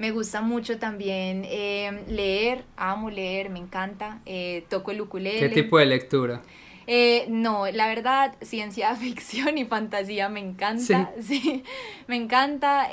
me 0.01 0.13
gusta 0.13 0.41
mucho 0.41 0.79
también 0.79 1.43
eh, 1.45 2.05
leer, 2.09 2.65
amo 2.79 3.11
leer, 3.11 3.51
me 3.51 3.59
encanta. 3.59 4.21
Eh, 4.25 4.65
toco 4.71 4.93
el 4.93 5.03
ukulele. 5.03 5.41
¿Qué 5.41 5.51
tipo 5.51 5.79
de 5.79 5.85
lectura? 5.85 6.41
Eh, 6.87 7.27
no, 7.29 7.71
la 7.71 7.87
verdad, 7.87 8.35
ciencia 8.41 8.95
ficción 8.97 9.59
y 9.59 9.67
fantasía 9.67 10.31
me 10.31 10.41
encanta. 10.41 11.13
Sí, 11.21 11.65
me 12.07 12.17
encanta. 12.17 12.89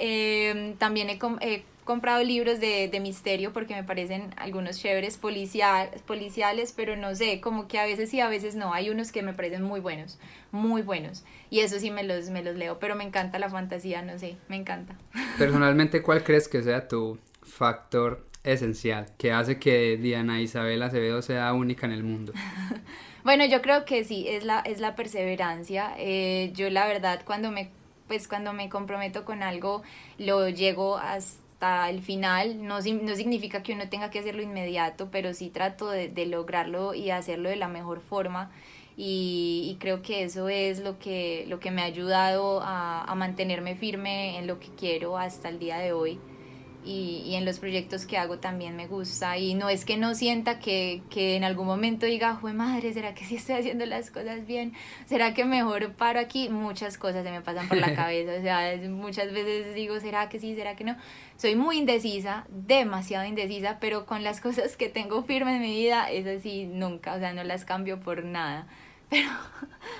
también 0.79 1.09
he, 1.09 1.17
he 1.39 1.63
comprado 1.87 2.21
libros 2.23 2.59
de, 2.59 2.89
de, 2.89 2.99
misterio 2.99 3.53
porque 3.53 3.73
me 3.73 3.83
parecen 3.83 4.29
algunos 4.35 4.77
chéveres 4.77 5.17
policial, 5.17 5.89
policiales, 6.05 6.73
pero 6.75 6.97
no 6.97 7.15
sé, 7.15 7.39
como 7.39 7.67
que 7.67 7.79
a 7.79 7.85
veces 7.85 8.09
sí, 8.09 8.19
a 8.19 8.27
veces 8.27 8.55
no. 8.55 8.73
Hay 8.73 8.89
unos 8.89 9.11
que 9.11 9.23
me 9.23 9.33
parecen 9.33 9.63
muy 9.63 9.79
buenos, 9.79 10.19
muy 10.51 10.81
buenos. 10.81 11.23
Y 11.49 11.61
eso 11.61 11.79
sí 11.79 11.89
me 11.89 12.03
los, 12.03 12.29
me 12.29 12.43
los 12.43 12.57
leo, 12.57 12.77
pero 12.77 12.95
me 12.95 13.05
encanta 13.05 13.39
la 13.39 13.49
fantasía, 13.49 14.01
no 14.01 14.19
sé, 14.19 14.35
me 14.49 14.57
encanta. 14.57 14.95
Personalmente, 15.39 16.03
¿cuál 16.03 16.23
crees 16.23 16.49
que 16.49 16.61
sea 16.61 16.87
tu 16.89 17.17
factor 17.41 18.27
esencial 18.43 19.07
que 19.17 19.31
hace 19.31 19.57
que 19.57 19.97
Diana 19.97 20.41
Isabel 20.41 20.83
Acevedo 20.83 21.21
sea 21.21 21.53
única 21.53 21.85
en 21.85 21.93
el 21.93 22.03
mundo? 22.03 22.33
bueno, 23.23 23.45
yo 23.45 23.61
creo 23.61 23.85
que 23.85 24.03
sí, 24.03 24.27
es 24.27 24.43
la, 24.43 24.59
es 24.59 24.81
la 24.81 24.95
perseverancia. 24.97 25.95
Eh, 25.97 26.51
yo 26.53 26.69
la 26.69 26.85
verdad, 26.85 27.21
cuando 27.25 27.49
me, 27.49 27.71
pues, 28.09 28.27
cuando 28.27 28.51
me 28.51 28.67
comprometo 28.67 29.23
con 29.23 29.41
algo, 29.41 29.83
lo 30.17 30.49
llego 30.49 30.97
hasta 30.97 31.46
hasta 31.57 31.89
el 31.89 32.01
final. 32.01 32.65
No, 32.65 32.75
no 32.75 33.15
significa 33.15 33.63
que 33.63 33.73
uno 33.73 33.89
tenga 33.89 34.11
que 34.11 34.19
hacerlo 34.19 34.43
inmediato, 34.43 35.09
pero 35.11 35.33
sí 35.33 35.49
trato 35.49 35.89
de, 35.89 36.07
de 36.09 36.27
lograrlo 36.27 36.93
y 36.93 37.09
hacerlo 37.09 37.49
de 37.49 37.55
la 37.55 37.67
mejor 37.67 38.01
forma. 38.01 38.51
Y, 38.95 39.69
y, 39.71 39.77
creo 39.79 40.01
que 40.01 40.23
eso 40.23 40.49
es 40.49 40.79
lo 40.79 40.97
que, 40.97 41.45
lo 41.47 41.59
que 41.59 41.69
me 41.69 41.83
ha 41.83 41.85
ayudado 41.85 42.61
a, 42.63 43.03
a 43.03 43.15
mantenerme 43.15 43.75
firme 43.75 44.39
en 44.39 44.47
lo 44.47 44.59
que 44.59 44.69
quiero 44.69 45.17
hasta 45.19 45.49
el 45.49 45.59
día 45.59 45.77
de 45.77 45.93
hoy 45.93 46.19
y, 46.87 47.21
y, 47.25 47.35
en 47.35 47.43
los 47.43 47.59
proyectos 47.59 48.05
que 48.05 48.17
hago 48.17 48.39
también 48.39 48.77
me 48.77 48.87
gusta 48.87 49.37
y 49.37 49.55
no 49.55 49.67
es 49.67 49.83
que 49.83 49.97
no 49.97 50.15
sienta 50.15 50.59
que, 50.59 51.01
que 51.09 51.35
en 51.35 51.43
algún 51.43 51.67
momento 51.67 52.05
diga, 52.05 52.35
jue 52.35 52.53
madre, 52.53 52.93
¿será 52.93 53.13
que 53.13 53.25
sí 53.25 53.35
estoy 53.35 53.55
haciendo 53.55 53.85
las 53.85 54.09
cosas 54.09 54.47
bien? 54.47 54.73
¿Será 55.05 55.33
que 55.33 55.43
mejor 55.43 55.91
paro 55.93 56.21
aquí? 56.21 56.47
Muchas 56.47 56.97
cosas 56.97 57.25
se 57.25 57.31
me 57.31 57.41
pasan 57.41 57.67
por 57.67 57.77
la 57.77 57.93
cabeza, 57.95 58.31
o 58.39 58.41
sea, 58.41 58.77
muchas 58.89 59.33
veces 59.33 59.75
digo, 59.75 59.99
¿será 59.99 60.29
que 60.29 60.39
sí? 60.39 60.55
¿Será 60.55 60.77
que 60.77 60.85
no? 60.85 60.95
Soy 61.35 61.55
muy 61.55 61.77
indecisa, 61.77 62.45
demasiado 62.49 63.25
indecisa, 63.25 63.79
pero 63.81 64.05
con 64.05 64.23
las 64.23 64.39
cosas 64.39 64.77
que 64.77 64.87
tengo 64.87 65.23
firmes 65.23 65.55
en 65.55 65.61
mi 65.63 65.75
vida, 65.75 66.09
esas 66.09 66.41
sí 66.41 66.67
nunca, 66.67 67.15
o 67.15 67.19
sea, 67.19 67.33
no 67.33 67.43
las 67.43 67.65
cambio 67.65 67.99
por 67.99 68.23
nada. 68.23 68.67
Pero, 69.09 69.29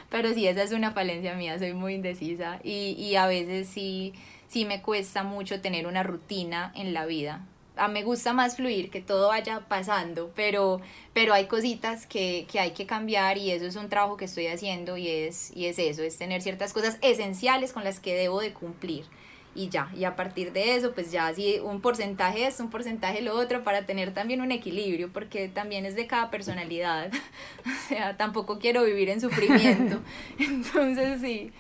pero 0.10 0.34
sí, 0.34 0.46
esa 0.48 0.64
es 0.64 0.74
una 0.74 0.92
falencia 0.92 1.34
mía, 1.34 1.58
soy 1.58 1.72
muy 1.72 1.94
indecisa 1.94 2.60
y, 2.62 2.92
y 3.00 3.16
a 3.16 3.26
veces 3.26 3.70
sí 3.70 4.14
sí 4.48 4.66
me 4.66 4.82
cuesta 4.82 5.24
mucho 5.24 5.62
tener 5.62 5.88
una 5.88 6.04
rutina 6.04 6.72
en 6.76 6.94
la 6.94 7.06
vida. 7.06 7.46
A 7.76 7.86
ah, 7.86 7.88
me 7.90 8.02
gusta 8.02 8.34
más 8.34 8.56
fluir, 8.56 8.90
que 8.90 9.02
todo 9.02 9.28
vaya 9.28 9.60
pasando, 9.68 10.32
pero, 10.36 10.82
pero 11.14 11.34
hay 11.34 11.46
cositas 11.46 12.08
que, 12.08 12.48
que, 12.52 12.60
hay 12.60 12.72
que 12.72 12.88
cambiar 12.88 13.38
y 13.38 13.52
eso 13.52 13.66
es 13.66 13.76
un 13.76 13.88
trabajo 13.88 14.18
que 14.18 14.26
estoy 14.26 14.48
haciendo 14.48 14.98
y 14.98 15.08
es, 15.08 15.56
y 15.56 15.68
es 15.68 15.78
eso, 15.78 16.02
es 16.02 16.18
tener 16.18 16.42
ciertas 16.42 16.74
cosas 16.74 16.98
esenciales 17.02 17.74
con 17.74 17.84
las 17.84 18.00
que 18.00 18.16
debo 18.16 18.42
de 18.42 18.52
cumplir. 18.52 19.06
Y 19.54 19.70
ya, 19.70 19.92
y 19.96 20.04
a 20.04 20.16
partir 20.16 20.54
de 20.54 20.76
eso, 20.76 20.94
pues 20.94 21.12
ya 21.12 21.34
si 21.34 21.60
un 21.60 21.82
porcentaje 21.82 22.46
es 22.46 22.60
un 22.60 22.70
porcentaje 22.70 23.22
lo 23.22 23.36
otro 23.36 23.64
para 23.64 23.88
tener 23.88 24.14
también 24.14 24.42
un 24.42 24.52
equilibrio, 24.52 25.12
porque 25.12 25.48
también 25.48 25.86
es 25.86 25.96
de 25.96 26.06
cada 26.06 26.30
personalidad, 26.30 27.12
o 27.66 27.88
sea, 27.90 28.18
tampoco 28.18 28.60
quiero 28.60 28.84
vivir 28.84 29.10
en 29.10 29.20
sufrimiento, 29.20 30.00
entonces 30.40 31.22
sí, 31.22 31.52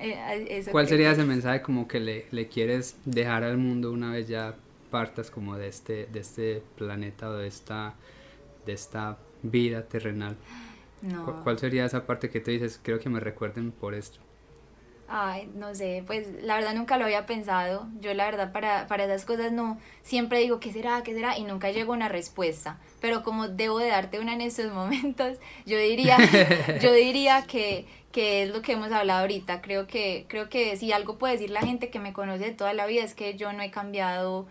eh, 0.00 0.64
¿Cuál 0.70 0.88
sería 0.88 1.12
ese 1.12 1.24
mensaje 1.24 1.62
como 1.62 1.88
que 1.88 2.00
le, 2.00 2.26
le, 2.30 2.48
quieres 2.48 2.96
dejar 3.04 3.44
al 3.44 3.58
mundo 3.58 3.92
una 3.92 4.12
vez 4.12 4.28
ya 4.28 4.54
partas 4.90 5.30
como 5.30 5.56
de 5.56 5.68
este, 5.68 6.06
de 6.06 6.20
este 6.20 6.62
planeta 6.76 7.28
o 7.30 7.34
de 7.34 7.48
esta, 7.48 7.94
de 8.64 8.72
esta 8.72 9.18
vida 9.42 9.82
terrenal? 9.82 10.36
¿Cuál 11.44 11.58
sería 11.58 11.84
esa 11.84 12.06
parte 12.06 12.30
que 12.30 12.40
te 12.40 12.50
dices, 12.50 12.80
creo 12.82 12.98
que 12.98 13.08
me 13.08 13.20
recuerden 13.20 13.70
por 13.70 13.94
esto? 13.94 14.18
Ay, 15.08 15.48
no 15.54 15.72
sé, 15.72 16.02
pues 16.04 16.26
la 16.42 16.56
verdad 16.56 16.74
nunca 16.74 16.96
lo 16.96 17.04
había 17.04 17.26
pensado. 17.26 17.86
Yo 18.00 18.12
la 18.14 18.24
verdad 18.24 18.50
para, 18.52 18.88
para 18.88 19.04
esas 19.04 19.24
cosas 19.24 19.52
no, 19.52 19.78
siempre 20.02 20.40
digo, 20.40 20.58
¿qué 20.58 20.72
será? 20.72 21.02
¿Qué 21.04 21.14
será? 21.14 21.38
Y 21.38 21.44
nunca 21.44 21.70
llego 21.70 21.92
a 21.92 21.96
una 21.96 22.08
respuesta. 22.08 22.80
Pero 23.00 23.22
como 23.22 23.46
debo 23.46 23.78
de 23.78 23.88
darte 23.88 24.18
una 24.18 24.32
en 24.32 24.40
estos 24.40 24.72
momentos, 24.72 25.38
yo 25.64 25.78
diría, 25.78 26.16
yo 26.82 26.92
diría 26.92 27.44
que, 27.46 27.86
que 28.16 28.44
es 28.44 28.50
lo 28.50 28.62
que 28.62 28.72
hemos 28.72 28.90
hablado 28.92 29.20
ahorita. 29.20 29.60
Creo 29.60 29.86
que, 29.86 30.24
creo 30.26 30.48
que 30.48 30.74
si 30.78 30.90
algo 30.90 31.18
puede 31.18 31.34
decir 31.34 31.50
la 31.50 31.60
gente 31.60 31.90
que 31.90 31.98
me 31.98 32.14
conoce 32.14 32.44
de 32.44 32.52
toda 32.52 32.72
la 32.72 32.86
vida 32.86 33.04
es 33.04 33.14
que 33.14 33.36
yo 33.36 33.52
no 33.52 33.62
he 33.62 33.70
cambiado 33.70 34.46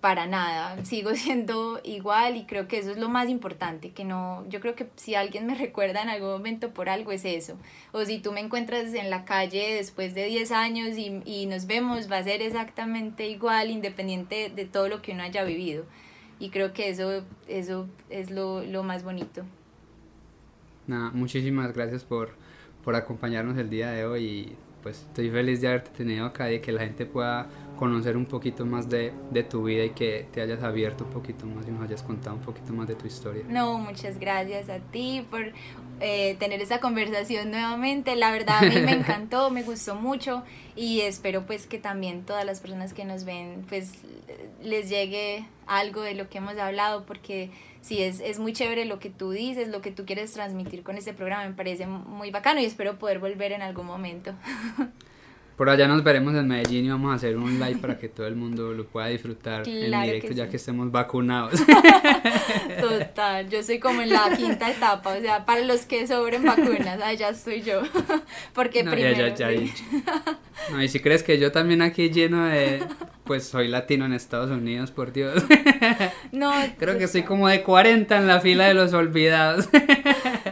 para 0.00 0.28
nada, 0.28 0.84
sigo 0.84 1.12
siendo 1.16 1.80
igual 1.82 2.36
y 2.36 2.44
creo 2.44 2.68
que 2.68 2.78
eso 2.78 2.92
es 2.92 2.96
lo 2.96 3.08
más 3.08 3.28
importante, 3.28 3.90
que 3.90 4.04
no, 4.04 4.48
yo 4.48 4.60
creo 4.60 4.76
que 4.76 4.86
si 4.94 5.16
alguien 5.16 5.46
me 5.46 5.54
recuerda 5.66 6.00
en 6.00 6.10
algún 6.10 6.30
momento 6.30 6.70
por 6.70 6.88
algo 6.88 7.10
es 7.10 7.24
eso, 7.24 7.56
o 7.90 8.04
si 8.04 8.20
tú 8.20 8.30
me 8.30 8.38
encuentras 8.38 8.94
en 8.94 9.10
la 9.10 9.24
calle 9.24 9.74
después 9.74 10.14
de 10.14 10.26
10 10.26 10.52
años 10.52 10.96
y, 10.96 11.22
y 11.24 11.46
nos 11.46 11.66
vemos, 11.66 12.08
va 12.08 12.18
a 12.18 12.22
ser 12.22 12.40
exactamente 12.40 13.26
igual, 13.26 13.68
independiente 13.68 14.48
de 14.48 14.64
todo 14.64 14.88
lo 14.88 15.02
que 15.02 15.10
uno 15.10 15.24
haya 15.24 15.42
vivido, 15.42 15.86
y 16.38 16.50
creo 16.50 16.72
que 16.72 16.88
eso, 16.88 17.24
eso 17.48 17.88
es 18.10 18.30
lo, 18.30 18.62
lo 18.62 18.84
más 18.84 19.02
bonito. 19.02 19.42
Nada, 20.86 21.10
muchísimas 21.10 21.72
gracias 21.72 22.04
por, 22.04 22.45
por 22.86 22.94
acompañarnos 22.94 23.58
el 23.58 23.68
día 23.68 23.90
de 23.90 24.06
hoy 24.06 24.24
y 24.24 24.56
pues 24.80 24.98
estoy 24.98 25.28
feliz 25.28 25.60
de 25.60 25.66
haberte 25.66 25.90
tenido 25.90 26.24
acá 26.24 26.52
y 26.52 26.60
que 26.60 26.70
la 26.70 26.82
gente 26.82 27.04
pueda 27.04 27.48
conocer 27.76 28.16
un 28.16 28.26
poquito 28.26 28.64
más 28.64 28.88
de, 28.88 29.12
de, 29.32 29.42
tu 29.42 29.64
vida 29.64 29.84
y 29.84 29.90
que 29.90 30.28
te 30.32 30.40
hayas 30.40 30.62
abierto 30.62 31.02
un 31.02 31.10
poquito 31.10 31.46
más 31.46 31.66
y 31.66 31.72
nos 31.72 31.82
hayas 31.82 32.04
contado 32.04 32.36
un 32.36 32.42
poquito 32.42 32.72
más 32.72 32.86
de 32.86 32.94
tu 32.94 33.08
historia. 33.08 33.42
No, 33.48 33.76
muchas 33.78 34.20
gracias 34.20 34.68
a 34.68 34.78
ti 34.78 35.26
por 35.28 35.52
eh, 35.98 36.36
tener 36.38 36.62
esta 36.62 36.78
conversación 36.78 37.50
nuevamente. 37.50 38.14
La 38.14 38.30
verdad 38.30 38.58
a 38.58 38.62
mí 38.62 38.80
me 38.80 38.92
encantó, 39.00 39.50
me 39.50 39.64
gustó 39.64 39.96
mucho 39.96 40.44
y 40.76 41.00
espero 41.00 41.44
pues 41.44 41.66
que 41.66 41.78
también 41.80 42.22
todas 42.22 42.46
las 42.46 42.60
personas 42.60 42.94
que 42.94 43.04
nos 43.04 43.24
ven 43.24 43.64
pues 43.68 43.94
les 44.62 44.88
llegue 44.88 45.44
algo 45.66 46.02
de 46.02 46.14
lo 46.14 46.28
que 46.28 46.38
hemos 46.38 46.56
hablado 46.56 47.04
porque 47.04 47.50
sí, 47.86 48.02
es, 48.02 48.20
es 48.20 48.38
muy 48.40 48.52
chévere 48.52 48.84
lo 48.84 48.98
que 48.98 49.10
tú 49.10 49.30
dices, 49.30 49.68
lo 49.68 49.80
que 49.80 49.92
tú 49.92 50.04
quieres 50.04 50.32
transmitir 50.32 50.82
con 50.82 50.96
este 50.96 51.14
programa, 51.14 51.46
me 51.46 51.54
parece 51.54 51.86
muy 51.86 52.30
bacano 52.32 52.60
y 52.60 52.64
espero 52.64 52.98
poder 52.98 53.20
volver 53.20 53.52
en 53.52 53.62
algún 53.62 53.86
momento. 53.86 54.34
Por 55.56 55.70
allá 55.70 55.88
nos 55.88 56.04
veremos 56.04 56.34
en 56.34 56.46
Medellín 56.48 56.84
y 56.84 56.90
vamos 56.90 57.12
a 57.12 57.14
hacer 57.14 57.38
un 57.38 57.58
live 57.58 57.76
para 57.76 57.98
que 57.98 58.10
todo 58.10 58.26
el 58.26 58.36
mundo 58.36 58.74
lo 58.74 58.84
pueda 58.84 59.06
disfrutar 59.06 59.66
en 59.66 60.02
directo 60.02 60.32
ya 60.32 60.50
que 60.50 60.56
estemos 60.56 60.92
vacunados. 60.92 61.54
Total, 62.80 63.48
yo 63.48 63.62
soy 63.62 63.78
como 63.78 64.02
en 64.02 64.10
la 64.10 64.36
quinta 64.36 64.70
etapa, 64.70 65.16
o 65.16 65.20
sea, 65.22 65.46
para 65.46 65.62
los 65.62 65.86
que 65.86 66.06
sobren 66.06 66.44
vacunas, 66.44 67.00
allá 67.00 67.30
estoy 67.30 67.62
yo. 67.62 67.80
Porque 68.52 68.84
primero... 68.84 69.34
Ya, 69.34 69.34
ya, 69.34 69.60
no, 70.70 70.82
y 70.82 70.88
si 70.88 71.00
crees 71.00 71.22
que 71.22 71.38
yo 71.38 71.50
también 71.50 71.80
aquí 71.80 72.10
lleno 72.10 72.44
de... 72.44 72.82
Pues 73.26 73.48
soy 73.48 73.66
latino 73.66 74.06
en 74.06 74.12
Estados 74.12 74.50
Unidos, 74.50 74.90
por 74.90 75.12
Dios. 75.12 75.42
No. 76.32 76.52
Creo 76.78 76.98
que 76.98 77.08
soy 77.08 77.22
como 77.22 77.48
de 77.48 77.62
40 77.62 78.16
en 78.16 78.26
la 78.26 78.40
fila 78.40 78.66
de 78.66 78.74
los 78.74 78.92
olvidados. 78.92 79.68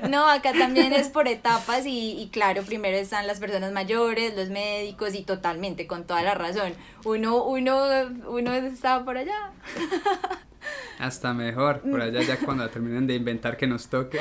No, 0.09 0.29
acá 0.29 0.53
también 0.53 0.93
es 0.93 1.09
por 1.09 1.29
etapas 1.29 1.87
y, 1.87 2.13
y, 2.21 2.29
claro, 2.29 2.63
primero 2.63 2.97
están 2.97 3.27
las 3.27 3.41
personas 3.41 3.73
mayores, 3.73 4.37
los 4.37 4.51
médicos 4.51 5.15
y 5.15 5.23
totalmente, 5.23 5.87
con 5.87 6.05
toda 6.05 6.23
la 6.23 6.35
razón. 6.35 6.75
Uno, 7.05 7.43
uno, 7.43 7.83
uno 8.29 8.53
estaba 8.53 9.05
por 9.05 9.17
allá. 9.17 9.53
Hasta 10.99 11.33
mejor, 11.33 11.81
por 11.81 12.03
allá 12.03 12.23
ya 12.23 12.39
cuando 12.39 12.69
terminen 12.69 13.07
de 13.07 13.15
inventar 13.15 13.57
que 13.57 13.67
nos 13.67 13.89
toque. 13.89 14.19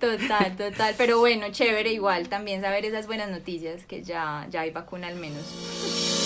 Total, 0.00 0.56
total. 0.56 0.94
Pero 0.96 1.18
bueno, 1.20 1.46
chévere 1.50 1.92
igual 1.92 2.28
también 2.28 2.62
saber 2.62 2.84
esas 2.86 3.06
buenas 3.06 3.30
noticias, 3.30 3.84
que 3.84 4.02
ya, 4.02 4.46
ya 4.50 4.62
hay 4.62 4.70
vacuna 4.70 5.08
al 5.08 5.16
menos. 5.16 6.21